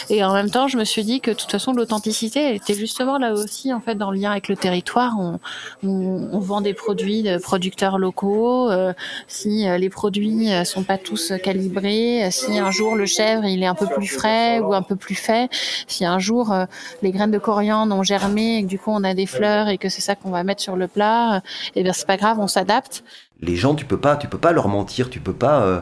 Et 0.10 0.24
en 0.24 0.34
même 0.34 0.50
temps, 0.50 0.68
je 0.68 0.78
me 0.78 0.86
suis 0.86 1.04
dit 1.04 1.22
que 1.22 1.32
de 1.32 1.36
toute 1.36 1.52
façon, 1.52 1.74
l'authenticité 1.74 2.56
était 2.56 2.74
justement 2.74 3.18
là 3.18 3.34
aussi, 3.34 3.74
en 3.74 3.82
fait, 3.82 3.96
dans 3.96 4.12
le 4.12 4.20
lien 4.20 4.32
avec 4.32 4.48
le 4.48 4.56
territoire. 4.56 5.14
On, 5.20 5.40
on, 5.84 6.30
on 6.32 6.40
vend 6.40 6.62
des 6.62 6.74
produits 6.74 7.24
de 7.24 7.38
producteurs 7.38 7.98
locaux. 7.98 8.70
Euh, 8.72 8.94
si 9.28 9.68
euh, 9.68 9.78
les 9.78 9.90
produits 9.90 10.52
euh, 10.52 10.64
sont 10.64 10.84
pas 10.84 10.98
tous 10.98 11.34
calibrés, 11.44 12.30
si 12.32 12.58
un 12.58 12.72
jour 12.72 12.96
le 12.96 13.06
chèvre 13.06 13.46
il 13.46 13.64
est 13.64 13.68
un 13.68 13.76
peu 13.76 13.88
plus 13.88 14.08
frais 14.08 14.60
ou 14.60 14.74
un 14.74 14.82
peu 14.82 14.96
plus 14.96 15.16
fait, 15.16 15.50
si 15.88 16.06
un 16.06 16.20
jour 16.20 16.54
les 17.02 17.12
graines 17.12 17.32
de 17.32 17.38
coriandre 17.38 17.97
germé 18.04 18.58
et 18.58 18.64
que 18.64 18.68
du 18.68 18.80
coup 18.80 18.92
on 18.92 19.04
a 19.04 19.14
des 19.14 19.26
fleurs 19.26 19.68
et 19.68 19.78
que 19.78 19.90
c'est 19.90 20.02
ça 20.02 20.16
qu'on 20.16 20.32
va 20.32 20.44
mettre 20.44 20.62
sur 20.62 20.76
le 20.76 20.88
plat, 20.88 21.42
et 21.76 21.84
bien 21.84 21.94
c'est 21.94 22.08
pas 22.08 22.18
grave, 22.18 22.40
on 22.40 22.48
s'adapte. 22.48 23.04
Les 23.42 23.56
gens, 23.56 23.76
tu 23.76 23.86
peux 23.86 24.00
pas, 24.00 24.16
tu 24.16 24.28
peux 24.28 24.38
pas 24.38 24.52
leur 24.52 24.68
mentir, 24.68 25.10
tu 25.10 25.20
peux 25.20 25.34
pas 25.34 25.62
euh, 25.62 25.82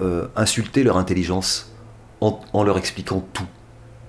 euh, 0.00 0.28
insulter 0.36 0.82
leur 0.84 0.96
intelligence 0.96 1.72
en, 2.20 2.40
en 2.52 2.62
leur 2.62 2.78
expliquant 2.78 3.24
tout, 3.32 3.48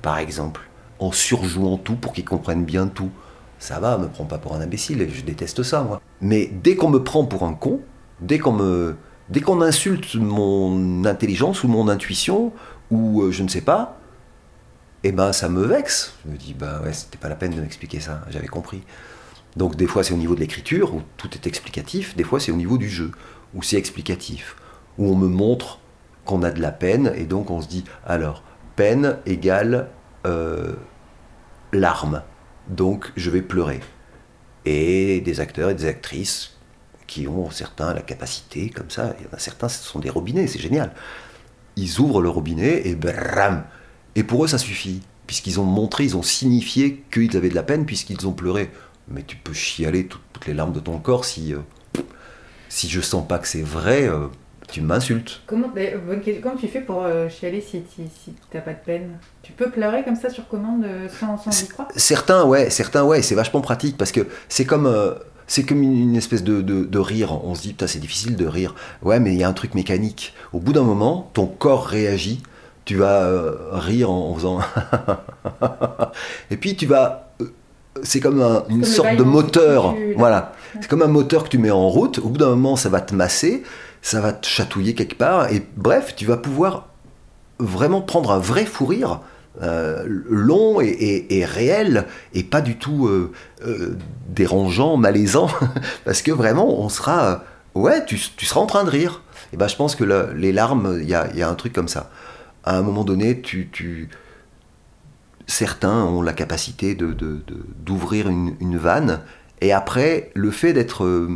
par 0.01 0.17
exemple, 0.19 0.61
en 0.99 1.11
surjouant 1.11 1.77
tout 1.77 1.95
pour 1.95 2.13
qu'ils 2.13 2.25
comprennent 2.25 2.65
bien 2.65 2.87
tout. 2.87 3.09
Ça 3.59 3.79
va, 3.79 3.97
me 3.97 4.07
prends 4.07 4.25
pas 4.25 4.37
pour 4.37 4.55
un 4.55 4.61
imbécile, 4.61 5.07
je 5.11 5.21
déteste 5.21 5.63
ça, 5.63 5.83
moi. 5.83 6.01
Mais 6.21 6.51
dès 6.63 6.75
qu'on 6.75 6.89
me 6.89 7.01
prend 7.01 7.25
pour 7.25 7.43
un 7.43 7.53
con, 7.53 7.79
dès 8.19 8.37
qu'on 8.37 8.51
me, 8.51 8.97
dès 9.29 9.39
qu'on 9.39 9.61
insulte 9.61 10.15
mon 10.15 11.05
intelligence 11.05 11.63
ou 11.63 11.67
mon 11.67 11.87
intuition 11.87 12.51
ou 12.91 13.21
euh, 13.21 13.31
je 13.31 13.41
ne 13.41 13.47
sais 13.47 13.61
pas, 13.61 13.97
eh 15.03 15.11
ben 15.11 15.33
ça 15.33 15.49
me 15.49 15.65
vexe. 15.65 16.13
Je 16.25 16.31
me 16.31 16.37
dis 16.37 16.53
bah 16.53 16.81
ouais, 16.83 16.93
c'était 16.93 17.17
pas 17.17 17.29
la 17.29 17.35
peine 17.35 17.53
de 17.53 17.61
m'expliquer 17.61 17.99
ça, 17.99 18.21
j'avais 18.29 18.47
compris. 18.47 18.83
Donc 19.55 19.75
des 19.75 19.87
fois 19.87 20.03
c'est 20.03 20.13
au 20.13 20.17
niveau 20.17 20.35
de 20.35 20.39
l'écriture 20.39 20.95
où 20.95 21.01
tout 21.17 21.29
est 21.33 21.45
explicatif, 21.45 22.15
des 22.15 22.23
fois 22.23 22.39
c'est 22.39 22.51
au 22.51 22.55
niveau 22.55 22.77
du 22.77 22.89
jeu 22.89 23.11
où 23.53 23.61
c'est 23.61 23.77
explicatif, 23.77 24.55
où 24.97 25.07
on 25.07 25.15
me 25.15 25.27
montre 25.27 25.79
qu'on 26.25 26.41
a 26.41 26.51
de 26.51 26.61
la 26.61 26.71
peine 26.71 27.13
et 27.15 27.25
donc 27.25 27.51
on 27.51 27.61
se 27.61 27.67
dit 27.67 27.83
alors 28.05 28.43
peine 28.75 29.17
égale 29.25 29.89
euh, 30.25 30.73
larmes, 31.71 32.23
donc 32.67 33.11
je 33.15 33.29
vais 33.29 33.41
pleurer. 33.41 33.81
Et 34.65 35.19
des 35.21 35.41
acteurs 35.41 35.69
et 35.69 35.75
des 35.75 35.85
actrices 35.85 36.57
qui 37.05 37.27
ont 37.27 37.51
certains 37.51 37.93
la 37.93 38.01
capacité 38.01 38.69
comme 38.69 38.89
ça, 38.89 39.13
il 39.19 39.25
y 39.25 39.27
en 39.27 39.35
a 39.35 39.39
certains 39.39 39.67
ce 39.67 39.83
sont 39.83 39.99
des 39.99 40.09
robinets, 40.09 40.47
c'est 40.47 40.59
génial. 40.59 40.93
Ils 41.75 41.99
ouvrent 41.99 42.21
le 42.21 42.29
robinet 42.29 42.87
et 42.87 42.95
bram 42.95 43.63
Et 44.15 44.23
pour 44.23 44.43
eux 44.43 44.47
ça 44.47 44.57
suffit, 44.57 45.01
puisqu'ils 45.27 45.59
ont 45.59 45.65
montré, 45.65 46.03
ils 46.03 46.17
ont 46.17 46.23
signifié 46.23 47.03
qu'ils 47.11 47.35
avaient 47.37 47.49
de 47.49 47.55
la 47.55 47.63
peine 47.63 47.85
puisqu'ils 47.85 48.27
ont 48.27 48.33
pleuré 48.33 48.69
mais 49.09 49.23
tu 49.23 49.35
peux 49.35 49.53
chialer 49.53 50.05
toutes, 50.07 50.21
toutes 50.31 50.47
les 50.47 50.53
larmes 50.53 50.71
de 50.71 50.79
ton 50.79 50.97
corps 50.97 51.25
si, 51.25 51.53
euh, 51.53 51.57
si 52.69 52.89
je 52.89 53.01
sens 53.01 53.27
pas 53.27 53.37
que 53.37 53.47
c'est 53.47 53.61
vrai, 53.61 54.07
euh, 54.07 54.27
tu 54.71 54.81
m'insultes. 54.81 55.41
Comment, 55.45 55.67
ben, 55.67 55.99
bonne 56.05 56.21
question. 56.21 56.41
Comment 56.41 56.55
tu 56.55 56.67
fais 56.67 56.81
pour 56.81 57.03
euh, 57.03 57.29
chialer 57.29 57.61
si, 57.61 57.83
si, 57.93 58.03
si 58.23 58.33
t'as 58.49 58.61
pas 58.61 58.73
de 58.73 58.79
peine? 58.83 59.19
Tu 59.43 59.51
peux 59.51 59.69
pleurer 59.69 60.03
comme 60.03 60.15
ça 60.15 60.29
sur 60.29 60.47
commande 60.47 60.85
euh, 60.85 61.07
sans, 61.19 61.37
sans 61.37 61.63
y 61.63 61.67
croire? 61.67 61.89
Certains, 61.95 62.45
ouais, 62.45 62.69
certains, 62.69 63.03
ouais, 63.03 63.21
c'est 63.21 63.35
vachement 63.35 63.61
pratique 63.61 63.97
parce 63.97 64.11
que 64.11 64.27
c'est 64.49 64.65
comme. 64.65 64.85
euh, 64.87 65.13
c'est 65.45 65.63
comme 65.63 65.83
une, 65.83 65.99
une 65.99 66.15
espèce 66.15 66.43
de, 66.43 66.61
de- 66.61 66.85
de 66.85 66.99
rire. 66.99 67.43
On 67.45 67.53
se 67.53 67.61
dit, 67.63 67.69
putain, 67.69 67.87
c'est 67.87 67.99
difficile 67.99 68.37
de 68.37 68.45
rire. 68.47 68.73
Ouais, 69.01 69.19
mais 69.19 69.33
il 69.33 69.37
y 69.39 69.43
a 69.43 69.49
un 69.49 69.53
truc 69.53 69.75
mécanique. 69.75 70.33
Au 70.53 70.59
bout 70.59 70.71
d'un 70.71 70.83
moment, 70.83 71.29
ton 71.33 71.45
corps 71.45 71.85
réagit. 71.85 72.41
Tu 72.85 72.95
vas 72.97 73.23
euh, 73.23 73.55
rire 73.71 74.11
en, 74.11 74.29
en 74.31 74.35
faisant. 74.35 74.59
Et 76.51 76.57
puis 76.57 76.75
tu 76.75 76.85
vas. 76.85 77.29
euh, 77.41 77.45
C'est 78.03 78.19
comme 78.19 78.41
un- 78.41 78.63
une 78.69 78.83
sorte 78.85 79.15
de 79.15 79.23
moteur. 79.23 79.93
tu- 79.95 80.13
Voilà. 80.17 80.53
C'est 80.81 80.87
comme 80.89 81.01
un 81.03 81.07
moteur 81.07 81.43
que 81.43 81.49
tu 81.49 81.57
mets 81.59 81.71
en 81.71 81.87
route. 81.89 82.19
Au 82.19 82.29
bout 82.29 82.37
d'un 82.37 82.49
moment, 82.49 82.75
ça 82.75 82.89
va 82.89 82.99
te 83.01 83.13
masser, 83.13 83.63
ça 84.01 84.19
va 84.21 84.33
te 84.33 84.47
chatouiller 84.47 84.95
quelque 84.95 85.15
part. 85.15 85.51
Et 85.51 85.63
bref, 85.77 86.13
tu 86.15 86.25
vas 86.25 86.37
pouvoir 86.37 86.87
vraiment 87.59 88.01
prendre 88.01 88.31
un 88.31 88.39
vrai 88.39 88.65
fou 88.65 88.85
rire. 88.85 89.19
euh, 89.61 90.03
long 90.07 90.81
et, 90.81 90.87
et- 90.87 91.37
et 91.37 91.45
réel 91.45 92.05
et 92.33 92.41
pas 92.43 92.59
du 92.61 92.75
tout 92.79 93.05
euh, 93.07 93.31
euh, 93.67 93.95
dérangeant, 94.29 94.97
malaisant 94.97 95.47
parce 96.05 96.23
que 96.23 96.31
vraiment 96.31 96.79
on 96.81 96.89
sera 96.89 97.43
ouais 97.75 98.03
tu, 98.03 98.17
tu 98.35 98.47
seras 98.47 98.61
en 98.61 98.65
train 98.65 98.83
de 98.83 98.89
rire 98.89 99.21
et 99.53 99.57
ben 99.57 99.67
je 99.67 99.75
pense 99.75 99.95
que 99.95 100.03
les 100.35 100.51
larmes 100.51 100.97
il 100.99 101.07
y 101.07 101.13
a, 101.13 101.27
il 101.33 101.37
y 101.37 101.43
a 101.43 101.49
un 101.49 101.53
truc 101.53 101.71
comme 101.71 101.87
ça 101.87 102.09
à 102.63 102.77
un 102.77 102.81
moment 102.81 103.03
donné 103.03 103.41
tu, 103.41 103.69
tu 103.71 104.09
certains 105.47 106.03
ont 106.05 106.21
la 106.21 106.33
capacité 106.33 106.95
d'ouvrir 106.95 108.29
une, 108.29 108.77
vanne 108.77 109.21
et 109.61 109.71
après 109.71 110.31
le 110.33 110.51
fait 110.51 110.73
d'être 110.73 111.03
euh, 111.03 111.29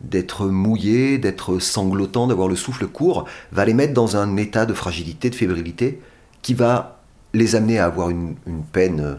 d'être 0.00 0.46
mouillé, 0.46 1.18
d'être 1.18 1.58
sanglotant, 1.58 2.26
d'avoir 2.26 2.48
le 2.48 2.56
souffle 2.56 2.86
court, 2.86 3.24
va 3.50 3.64
les 3.64 3.72
mettre 3.72 3.94
dans 3.94 4.16
un 4.16 4.36
état 4.36 4.66
de 4.66 4.74
fragilité, 4.74 5.30
de 5.30 5.34
fébrilité, 5.34 6.00
qui 6.42 6.52
va 6.52 7.00
les 7.32 7.56
amener 7.56 7.78
à 7.78 7.86
avoir 7.86 8.10
une, 8.10 8.36
peine 8.72 9.00
euh, 9.00 9.14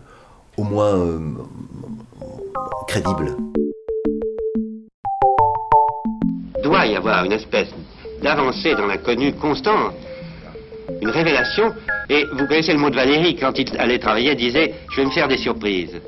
au 0.55 0.63
moins 0.63 0.95
euh, 0.95 1.19
crédible. 2.87 3.35
doit 6.63 6.85
y 6.85 6.95
avoir 6.95 7.23
une 7.23 7.31
espèce 7.31 7.69
d'avancée 8.21 8.75
dans 8.75 8.87
l'inconnu 8.87 9.33
constant, 9.33 9.91
une 11.01 11.09
révélation. 11.09 11.73
Et 12.09 12.23
vous 12.33 12.47
connaissez 12.47 12.73
le 12.73 12.79
mot 12.79 12.89
de 12.89 12.95
Valérie, 12.95 13.35
quand 13.35 13.57
il 13.57 13.77
allait 13.77 13.99
travailler, 13.99 14.31
elle 14.31 14.37
disait 14.37 14.73
Je 14.91 15.01
vais 15.01 15.05
me 15.05 15.11
faire 15.11 15.27
des 15.27 15.37
surprises. 15.37 15.99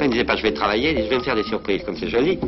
Il 0.00 0.06
ne 0.06 0.12
disait 0.12 0.24
pas 0.24 0.36
Je 0.36 0.42
vais 0.42 0.52
travailler, 0.52 0.90
il 0.90 0.96
disait, 0.96 1.04
je 1.06 1.10
vais 1.10 1.18
me 1.18 1.22
faire 1.22 1.36
des 1.36 1.44
surprises, 1.44 1.82
comme 1.84 1.96
c'est 1.96 2.08
joli. 2.08 2.38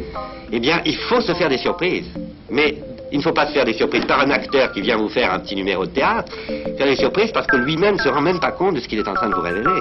Eh 0.50 0.58
bien, 0.58 0.80
il 0.84 0.96
faut 0.96 1.20
se 1.20 1.32
faire 1.34 1.48
des 1.48 1.58
surprises. 1.58 2.06
Mais 2.50 2.76
il 3.12 3.18
ne 3.18 3.22
faut 3.22 3.32
pas 3.32 3.46
se 3.46 3.52
faire 3.52 3.64
des 3.64 3.74
surprises 3.74 4.04
par 4.06 4.20
un 4.20 4.30
acteur 4.30 4.72
qui 4.72 4.80
vient 4.80 4.96
vous 4.96 5.08
faire 5.08 5.32
un 5.32 5.38
petit 5.38 5.54
numéro 5.54 5.86
de 5.86 5.90
théâtre. 5.90 6.32
Faire 6.46 6.86
des 6.86 6.96
surprises 6.96 7.30
parce 7.32 7.46
que 7.46 7.56
lui-même 7.56 7.94
ne 7.94 8.00
se 8.00 8.08
rend 8.08 8.22
même 8.22 8.40
pas 8.40 8.52
compte 8.52 8.74
de 8.74 8.80
ce 8.80 8.88
qu'il 8.88 8.98
est 8.98 9.08
en 9.08 9.14
train 9.14 9.28
de 9.28 9.34
vous 9.34 9.40
révéler. 9.40 9.80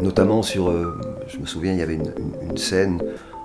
Notamment 0.00 0.42
sur, 0.42 0.70
euh, 0.70 0.98
je 1.28 1.38
me 1.38 1.46
souviens, 1.46 1.72
il 1.72 1.78
y 1.78 1.82
avait 1.82 1.94
une 1.94 2.56
scène 2.56 3.00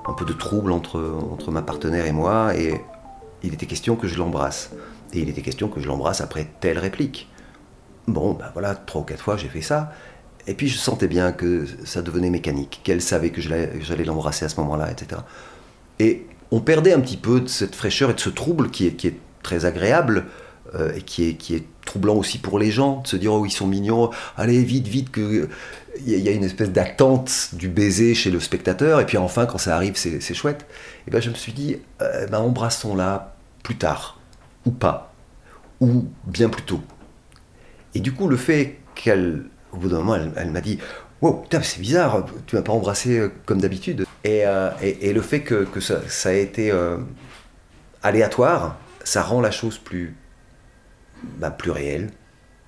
un 0.07 0.13
peu 0.13 0.25
de 0.25 0.33
trouble 0.33 0.71
entre, 0.71 1.01
entre 1.31 1.51
ma 1.51 1.61
partenaire 1.61 2.05
et 2.05 2.11
moi, 2.11 2.55
et 2.55 2.73
il 3.43 3.53
était 3.53 3.65
question 3.65 3.95
que 3.95 4.07
je 4.07 4.17
l'embrasse. 4.17 4.71
Et 5.13 5.19
il 5.19 5.29
était 5.29 5.41
question 5.41 5.69
que 5.69 5.79
je 5.79 5.87
l'embrasse 5.87 6.21
après 6.21 6.47
telle 6.59 6.79
réplique. 6.79 7.29
Bon, 8.07 8.33
ben 8.33 8.49
voilà, 8.53 8.75
trois 8.75 9.01
ou 9.01 9.03
quatre 9.05 9.23
fois 9.23 9.37
j'ai 9.37 9.47
fait 9.47 9.61
ça. 9.61 9.91
Et 10.47 10.53
puis 10.53 10.67
je 10.67 10.77
sentais 10.77 11.07
bien 11.07 11.31
que 11.31 11.65
ça 11.85 12.01
devenait 12.01 12.29
mécanique, 12.29 12.81
qu'elle 12.83 13.01
savait 13.01 13.31
que 13.31 13.41
j'allais 13.41 14.05
l'embrasser 14.05 14.45
à 14.45 14.49
ce 14.49 14.59
moment-là, 14.61 14.91
etc. 14.91 15.21
Et 15.99 16.25
on 16.51 16.61
perdait 16.61 16.93
un 16.93 17.01
petit 17.01 17.17
peu 17.17 17.41
de 17.41 17.47
cette 17.47 17.75
fraîcheur 17.75 18.09
et 18.11 18.13
de 18.13 18.19
ce 18.19 18.29
trouble 18.29 18.69
qui 18.69 18.87
est, 18.87 18.93
qui 18.93 19.07
est 19.07 19.17
très 19.43 19.65
agréable 19.65 20.25
euh, 20.75 20.93
et 20.95 21.01
qui 21.01 21.25
est, 21.25 21.63
troublant 21.85 22.15
aussi 22.15 22.37
pour 22.37 22.59
les 22.59 22.69
gens, 22.69 23.01
de 23.01 23.07
se 23.07 23.15
dire 23.15 23.31
oh 23.33 23.45
ils 23.45 23.51
sont 23.51 23.65
mignons, 23.65 24.09
allez 24.35 24.61
vite, 24.61 24.87
vite, 24.87 25.09
que 25.09 25.47
il 26.05 26.19
y, 26.19 26.27
a- 26.27 26.31
une 26.33 26.43
espèce 26.43 26.69
d'attente 26.69 27.51
du 27.53 27.69
baiser 27.69 28.13
chez 28.13 28.29
le 28.29 28.41
spectateur, 28.41 28.99
et 28.99 29.05
puis 29.05 29.17
enfin 29.17 29.45
quand 29.45 29.57
ça 29.57 29.75
arrive 29.75 29.95
c'est 29.95 30.33
chouette. 30.33 30.65
Et 31.07 31.11
ben 31.11 31.21
je 31.21 31.29
me 31.29 31.35
suis 31.35 31.53
dit, 31.53 31.77
euh, 32.01 32.27
ben, 32.27 32.39
embrassons-la 32.39 33.35
plus 33.63 33.77
tard, 33.77 34.19
ou 34.65 34.71
pas, 34.71 35.13
ou 35.79 36.05
bien 36.25 36.49
plus 36.49 36.63
tôt. 36.63 36.81
Et 37.95 38.01
du 38.01 38.11
coup 38.11 38.27
le 38.27 38.37
fait 38.37 38.79
qu'elle, 38.95 39.45
au 39.71 39.77
bout 39.77 39.87
d'un 39.87 39.99
moment, 39.99 40.17
elle, 40.35 40.51
m'a 40.51 40.61
dit 40.61 40.79
Wow, 41.21 41.33
putain, 41.43 41.61
c'est 41.63 41.79
bizarre, 41.79 42.25
tu 42.45 42.57
m'as 42.57 42.61
pas 42.61 42.73
embrassé 42.73 43.17
euh, 43.17 43.31
comme 43.45 43.61
d'habitude. 43.61 44.05
Et, 44.23 44.45
euh, 44.45 44.69
le 44.81 45.21
fait 45.21 45.41
que, 45.41 45.65
ça, 45.79 46.01
ça 46.09 46.29
a 46.29 46.33
été 46.33 46.71
aléatoire, 48.03 48.77
ça 49.03 49.21
rend 49.21 49.41
la 49.41 49.51
chose 49.51 49.77
plus, 49.77 50.15
bah, 51.23 51.51
plus 51.51 51.71
réelle. 51.71 52.11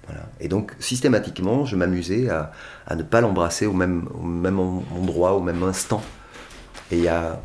Voilà. 0.05 0.25
Et 0.39 0.47
donc, 0.47 0.73
systématiquement, 0.79 1.65
je 1.65 1.75
m'amusais 1.75 2.29
à, 2.29 2.51
à 2.87 2.95
ne 2.95 3.03
pas 3.03 3.21
l'embrasser 3.21 3.65
au 3.65 3.73
même, 3.73 4.07
au 4.15 4.23
même 4.23 4.59
en- 4.59 4.83
endroit, 4.95 5.33
au 5.33 5.41
même 5.41 5.61
instant. 5.63 6.01
Et 6.91 6.97
il 6.97 7.03
y 7.03 7.07
a. 7.07 7.39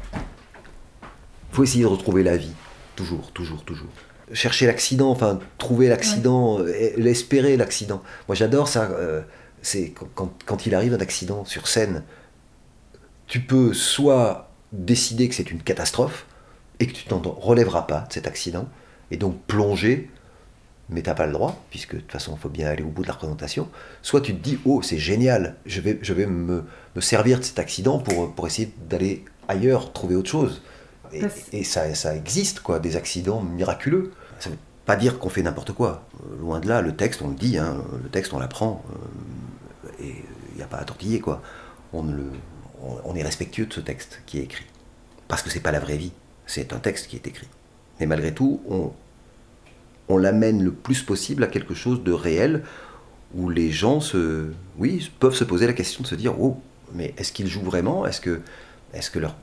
faut 1.52 1.62
essayer 1.62 1.82
de 1.84 1.88
retrouver 1.88 2.22
la 2.22 2.36
vie. 2.36 2.52
Toujours, 2.96 3.32
toujours, 3.32 3.64
toujours. 3.64 3.88
Chercher 4.32 4.66
l'accident, 4.66 5.10
enfin, 5.10 5.38
trouver 5.58 5.88
l'accident, 5.88 6.58
euh, 6.60 6.72
l'espérer 6.96 7.56
l'accident. 7.56 8.02
Moi, 8.28 8.34
j'adore 8.34 8.68
ça. 8.68 8.84
euh, 8.84 9.20
c'est 9.60 9.90
quand, 9.90 10.08
quand- 10.14 10.32
quand 10.46 10.66
il 10.66 10.74
arrive 10.74 10.94
un 10.94 11.00
accident 11.00 11.44
sur 11.44 11.68
scène, 11.68 12.02
tu 13.26 13.40
peux 13.40 13.72
soit 13.74 14.50
décider 14.72 15.28
que 15.28 15.34
c'est 15.34 15.50
une 15.50 15.62
catastrophe 15.62 16.26
et 16.80 16.86
que 16.86 16.92
tu 16.92 17.04
t'en 17.04 17.20
relèveras 17.20 17.82
pas 17.82 18.04
de 18.08 18.12
cet 18.12 18.26
accident, 18.26 18.68
et 19.10 19.16
donc 19.16 19.40
plonger, 19.46 20.10
mais 20.88 21.02
t'as 21.02 21.14
pas 21.14 21.26
le 21.26 21.32
droit, 21.32 21.62
puisque 21.70 21.94
de 21.94 22.00
toute 22.00 22.12
façon, 22.12 22.34
il 22.36 22.40
faut 22.40 22.48
bien 22.48 22.68
aller 22.68 22.82
au 22.82 22.88
bout 22.88 23.02
de 23.02 23.06
la 23.06 23.14
représentation. 23.14 23.68
Soit 24.02 24.20
tu 24.20 24.34
te 24.34 24.42
dis, 24.42 24.58
oh, 24.64 24.82
c'est 24.82 24.98
génial, 24.98 25.56
je 25.64 25.80
vais, 25.80 25.98
je 26.02 26.12
vais 26.12 26.26
me, 26.26 26.64
me 26.94 27.00
servir 27.00 27.38
de 27.38 27.44
cet 27.44 27.58
accident 27.58 27.98
pour, 27.98 28.34
pour 28.34 28.46
essayer 28.46 28.72
d'aller 28.88 29.24
ailleurs, 29.48 29.92
trouver 29.92 30.14
autre 30.14 30.30
chose. 30.30 30.62
Et, 31.12 31.22
et 31.52 31.64
ça, 31.64 31.94
ça 31.94 32.14
existe, 32.14 32.60
quoi, 32.60 32.80
des 32.80 32.96
accidents 32.96 33.40
miraculeux. 33.40 34.12
Ça 34.40 34.50
veut 34.50 34.58
pas 34.84 34.96
dire 34.96 35.18
qu'on 35.18 35.30
fait 35.30 35.42
n'importe 35.42 35.72
quoi. 35.72 36.06
Loin 36.38 36.60
de 36.60 36.68
là, 36.68 36.82
le 36.82 36.94
texte, 36.94 37.22
on 37.22 37.28
le 37.28 37.34
dit, 37.34 37.56
hein, 37.56 37.82
le 38.02 38.08
texte, 38.10 38.34
on 38.34 38.38
l'apprend, 38.38 38.84
euh, 38.90 39.88
et 40.04 40.14
il 40.52 40.56
n'y 40.56 40.62
a 40.62 40.66
pas 40.66 40.78
à 40.78 40.84
tortiller, 40.84 41.20
quoi. 41.20 41.40
On, 41.92 42.02
le, 42.02 42.30
on, 42.82 42.98
on 43.04 43.14
est 43.14 43.22
respectueux 43.22 43.66
de 43.66 43.72
ce 43.72 43.80
texte 43.80 44.20
qui 44.26 44.38
est 44.38 44.42
écrit. 44.42 44.66
Parce 45.28 45.42
que 45.42 45.48
c'est 45.48 45.60
pas 45.60 45.72
la 45.72 45.80
vraie 45.80 45.96
vie, 45.96 46.12
c'est 46.46 46.74
un 46.74 46.78
texte 46.78 47.06
qui 47.06 47.16
est 47.16 47.26
écrit. 47.26 47.48
Mais 47.98 48.06
malgré 48.06 48.34
tout, 48.34 48.60
on, 48.68 48.92
on 50.08 50.18
l'amène 50.18 50.62
le 50.62 50.72
plus 50.72 51.02
possible 51.02 51.44
à 51.44 51.46
quelque 51.46 51.74
chose 51.74 52.02
de 52.02 52.12
réel 52.12 52.62
où 53.34 53.48
les 53.48 53.70
gens 53.70 54.00
se, 54.00 54.46
oui, 54.78 55.10
peuvent 55.18 55.34
se 55.34 55.44
poser 55.44 55.66
la 55.66 55.72
question 55.72 56.02
de 56.02 56.06
se 56.08 56.14
dire 56.14 56.40
oh, 56.40 56.60
mais 56.94 57.14
est-ce 57.16 57.32
qu'ils 57.32 57.48
jouent 57.48 57.62
vraiment? 57.62 58.06
Est-ce 58.06 58.20
que, 58.20 58.40
est-ce 58.92 59.10
que 59.10 59.18
leur, 59.18 59.34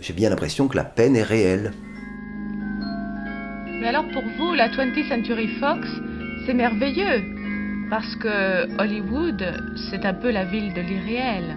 j'ai 0.00 0.14
bien 0.14 0.30
l'impression 0.30 0.66
que 0.66 0.76
la 0.76 0.84
peine 0.84 1.14
est 1.14 1.22
réelle. 1.22 1.72
Mais 3.80 3.88
alors 3.88 4.06
pour 4.12 4.22
vous, 4.38 4.54
la 4.54 4.68
20th 4.68 5.08
Century 5.08 5.48
Fox, 5.60 5.86
c'est 6.46 6.54
merveilleux. 6.54 7.22
Parce 7.90 8.16
que 8.16 8.80
Hollywood, 8.80 9.44
c'est 9.90 10.04
un 10.04 10.14
peu 10.14 10.30
la 10.30 10.44
ville 10.44 10.72
de 10.74 10.80
l'irréel. 10.80 11.56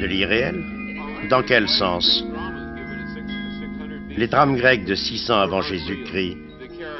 De 0.00 0.06
l'irréel? 0.06 0.62
Dans 1.30 1.42
quel 1.42 1.68
sens? 1.68 2.24
Les 4.16 4.26
drames 4.26 4.56
grecs 4.56 4.84
de 4.84 4.94
600 4.94 5.34
avant 5.40 5.62
Jésus-Christ 5.62 6.36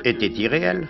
étaient 0.05 0.27
irréels 0.29 0.89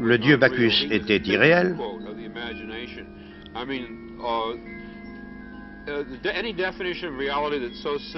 Le 0.00 0.18
dieu 0.18 0.36
Bacchus 0.36 0.86
était 0.90 1.22
irréel 1.24 1.76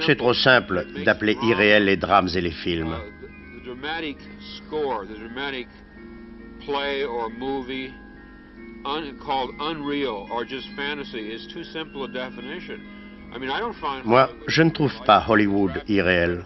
C'est 0.06 0.16
trop 0.16 0.34
simple 0.34 0.86
d'appeler 1.04 1.36
irréel 1.42 1.86
les 1.86 1.96
drames 1.96 2.28
et 2.34 2.40
les 2.40 2.50
films. 2.50 2.94
Moi, 14.04 14.30
je 14.46 14.62
ne 14.62 14.70
trouve 14.70 14.94
pas 15.04 15.24
Hollywood 15.28 15.72
irréel. 15.88 16.44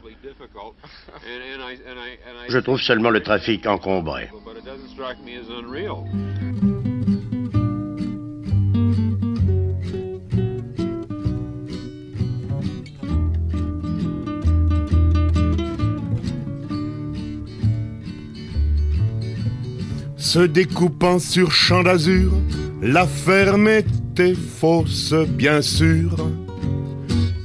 Je 2.49 2.59
trouve 2.59 2.81
seulement 2.81 3.11
le 3.11 3.21
trafic 3.21 3.67
encombré. 3.67 4.29
but 4.49 4.57
it 4.57 4.65
doesn't 4.65 4.89
strike 4.89 5.19
me 5.25 5.37
as 5.37 5.49
unreal. 5.51 6.07
Se 20.17 20.41
découpant 20.41 21.19
sur 21.19 21.53
champ 21.53 21.83
d'azur, 21.83 22.33
la 22.83 23.07
ferme 23.07 23.69
était 23.69 24.35
fausse, 24.35 25.15
bien 25.15 25.63
sûr, 25.63 26.17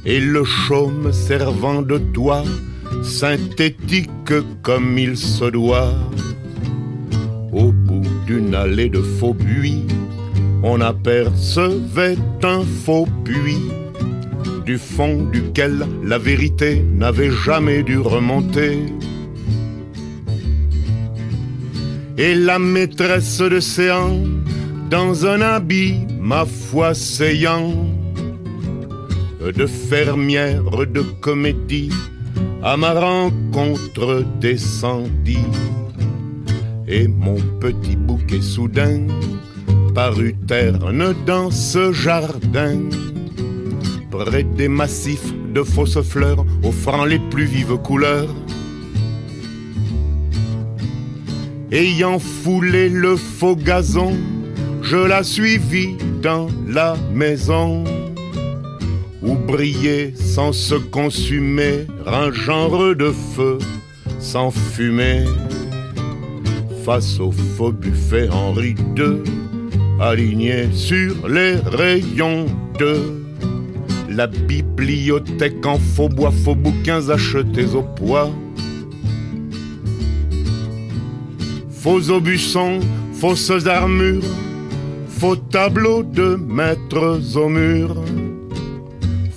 et 0.06 0.20
le 0.20 0.44
chaume 0.44 1.12
servant 1.12 1.82
de 1.82 1.98
toit, 1.98 2.44
synthétique 3.04 4.34
comme 4.62 4.98
il 4.98 5.18
se 5.18 5.46
doit. 5.46 5.94
Au 7.52 7.72
bout 7.72 8.08
d'une 8.26 8.56
allée 8.56 8.90
de 8.90 9.02
faux 9.02 9.34
buis, 9.34 9.86
on 10.64 10.82
apercevait 10.82 12.18
un 12.44 12.64
faux 12.86 13.08
puits, 13.24 13.70
du 14.66 14.78
fond 14.78 15.24
duquel 15.32 15.86
la 16.04 16.18
vérité 16.18 16.84
n'avait 16.96 17.32
jamais 17.32 17.84
dû 17.84 17.98
remonter. 17.98 18.80
et 22.18 22.36
la 22.36 22.60
maîtresse 22.60 23.40
de 23.40 23.60
séant 23.60 24.20
dans 24.90 25.26
un 25.26 25.42
habit, 25.42 26.06
ma 26.20 26.46
foi, 26.46 26.94
saillant 26.94 27.74
de 29.52 29.66
fermière 29.66 30.64
de 30.88 31.02
comédie 31.20 31.92
à 32.64 32.78
ma 32.78 32.94
rencontre 32.94 34.24
descendit. 34.40 35.38
Et 36.88 37.08
mon 37.08 37.36
petit 37.60 37.96
bouquet 37.96 38.42
soudain 38.42 39.08
parut 39.94 40.36
terne 40.48 41.14
dans 41.26 41.52
ce 41.52 41.92
jardin. 41.92 42.80
Près 44.10 44.44
des 44.44 44.70
massifs 44.70 45.34
de 45.54 45.64
fausses 45.64 46.02
fleurs 46.02 46.46
offrant 46.64 47.04
les 47.04 47.20
plus 47.20 47.46
vives 47.46 47.78
couleurs. 47.78 48.34
Ayant 51.72 52.20
foulé 52.20 52.88
le 52.88 53.16
faux 53.16 53.56
gazon, 53.56 54.14
je 54.82 54.98
la 54.98 55.24
suivis 55.24 55.98
dans 56.22 56.48
la 56.68 56.96
maison 57.14 57.84
où 59.24 59.36
brillait 59.36 60.14
sans 60.16 60.52
se 60.52 60.76
consumer 60.76 61.88
un 62.06 62.32
genre 62.32 62.96
de 62.96 63.12
feu 63.36 63.58
sans 64.20 64.52
fumée. 64.52 65.26
Face 66.86 67.20
au 67.20 67.32
faux 67.32 67.72
buffet 67.72 68.30
Henri 68.30 68.76
II, 68.98 69.24
aligné 70.00 70.68
sur 70.74 71.28
les 71.28 71.56
rayons 71.56 72.46
de 72.78 72.98
la 74.10 74.28
bibliothèque 74.28 75.66
en 75.66 75.78
faux 75.78 76.10
bois, 76.10 76.32
faux 76.32 76.56
bouquins 76.56 77.10
achetés 77.10 77.74
au 77.74 77.84
poids. 77.84 78.30
faux 81.84 82.10
aubusons, 82.12 82.80
fausses 83.12 83.68
armures, 83.68 84.24
faux 85.10 85.36
tableaux 85.36 86.02
de 86.02 86.36
maîtres 86.36 87.20
au 87.36 87.50
mur, 87.50 87.94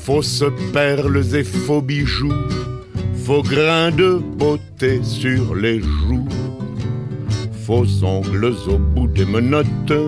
fausses 0.07 0.45
perles 0.73 1.35
et 1.35 1.43
faux 1.43 1.83
bijoux, 1.83 2.33
faux 3.25 3.43
grains 3.43 3.91
de 3.91 4.21
beauté 4.39 5.01
sur 5.03 5.57
les 5.57 5.81
joues, 5.81 6.29
faux 7.65 8.05
ongles 8.05 8.55
au 8.69 8.79
bout 8.79 9.09
des 9.09 9.25
menottes, 9.25 10.01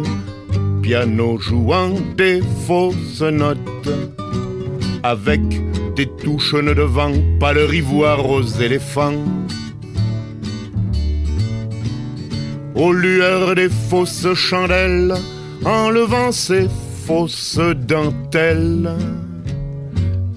piano 0.82 1.36
jouant 1.38 1.94
des 2.16 2.40
fausses 2.64 3.22
notes, 3.22 3.90
avec 5.02 5.42
des 5.96 6.06
touches 6.06 6.54
de 6.54 6.82
vent, 6.82 7.18
pas 7.40 7.52
le 7.52 7.74
ivoire 7.74 8.24
aux 8.30 8.46
éléphants. 8.66 9.24
aux 12.76 12.92
lueurs 12.92 13.56
des 13.56 13.68
fausses 13.90 14.32
chandelles, 14.34 15.14
enlevant 15.64 16.30
ses 16.30 16.68
fausses 17.04 17.58
dentelles. 17.88 18.90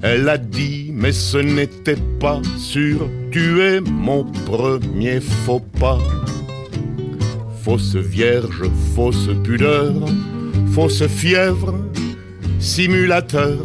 Elle 0.04 0.30
a 0.30 0.38
dit, 0.38 0.92
mais 0.94 1.12
ce 1.12 1.38
n'était 1.38 2.00
pas 2.20 2.42
sûr, 2.58 3.08
tu 3.32 3.62
es 3.62 3.82
mon 3.82 4.24
premier 4.46 5.20
faux 5.20 5.62
pas. 5.80 6.00
Fausse 7.64 7.96
vierge, 7.96 8.64
fausse 8.96 9.30
pudeur, 9.44 9.94
fausse 10.74 11.06
fièvre, 11.08 11.76
simulateur. 12.60 13.60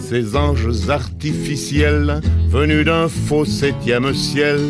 Ces 0.00 0.36
anges 0.36 0.90
artificiels 0.90 2.20
venus 2.48 2.84
d'un 2.84 3.08
faux 3.08 3.44
septième 3.44 4.12
ciel 4.14 4.60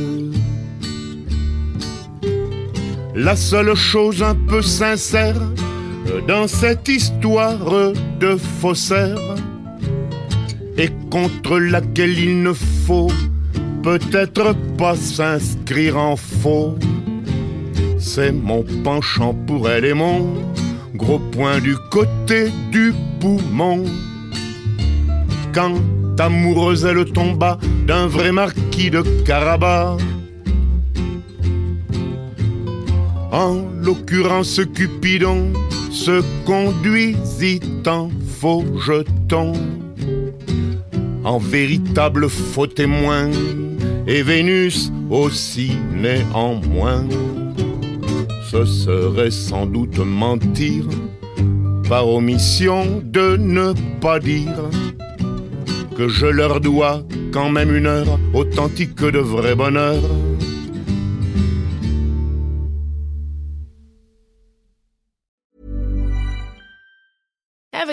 la 3.16 3.34
seule 3.34 3.74
chose 3.74 4.22
un 4.22 4.34
peu 4.34 4.60
sincère 4.60 5.40
dans 6.28 6.46
cette 6.46 6.86
histoire 6.86 7.92
de 8.20 8.36
faussaire 8.60 9.18
et 10.78 10.90
contre 11.10 11.58
laquelle 11.58 12.18
il 12.18 12.42
ne 12.42 12.52
faut 12.52 13.10
peut-être 13.82 14.54
pas 14.76 14.96
s'inscrire 14.96 15.96
en 15.96 16.16
faux. 16.16 16.76
C'est 17.98 18.32
mon 18.32 18.64
penchant 18.84 19.34
pour 19.46 19.68
elle 19.68 19.84
et 19.84 19.94
mon 19.94 20.34
gros 20.94 21.18
point 21.18 21.60
du 21.60 21.76
côté 21.90 22.50
du 22.70 22.94
poumon. 23.20 23.84
Quand 25.52 25.74
amoureuse 26.18 26.84
elle 26.84 27.04
tomba 27.04 27.58
d'un 27.86 28.06
vrai 28.06 28.32
marquis 28.32 28.90
de 28.90 29.02
Carabas, 29.24 29.96
En 33.32 33.66
l'occurrence, 33.82 34.60
Cupidon 34.74 35.52
se 35.90 36.22
conduisit 36.46 37.60
en 37.86 38.08
faux 38.40 38.64
jeton, 38.80 39.52
en 41.26 41.38
véritable 41.38 42.28
faux 42.30 42.68
témoin, 42.68 43.28
et 44.06 44.22
Vénus 44.22 44.92
aussi 45.10 45.72
néanmoins. 45.92 47.04
Ce 48.48 48.64
serait 48.64 49.32
sans 49.32 49.66
doute 49.66 49.98
mentir, 49.98 50.84
par 51.88 52.08
omission 52.08 53.02
de 53.04 53.36
ne 53.36 53.72
pas 54.00 54.20
dire 54.20 54.70
que 55.96 56.08
je 56.08 56.26
leur 56.26 56.60
dois 56.60 57.02
quand 57.32 57.50
même 57.50 57.74
une 57.74 57.86
heure 57.86 58.20
authentique 58.32 59.02
de 59.02 59.18
vrai 59.18 59.56
bonheur. 59.56 60.02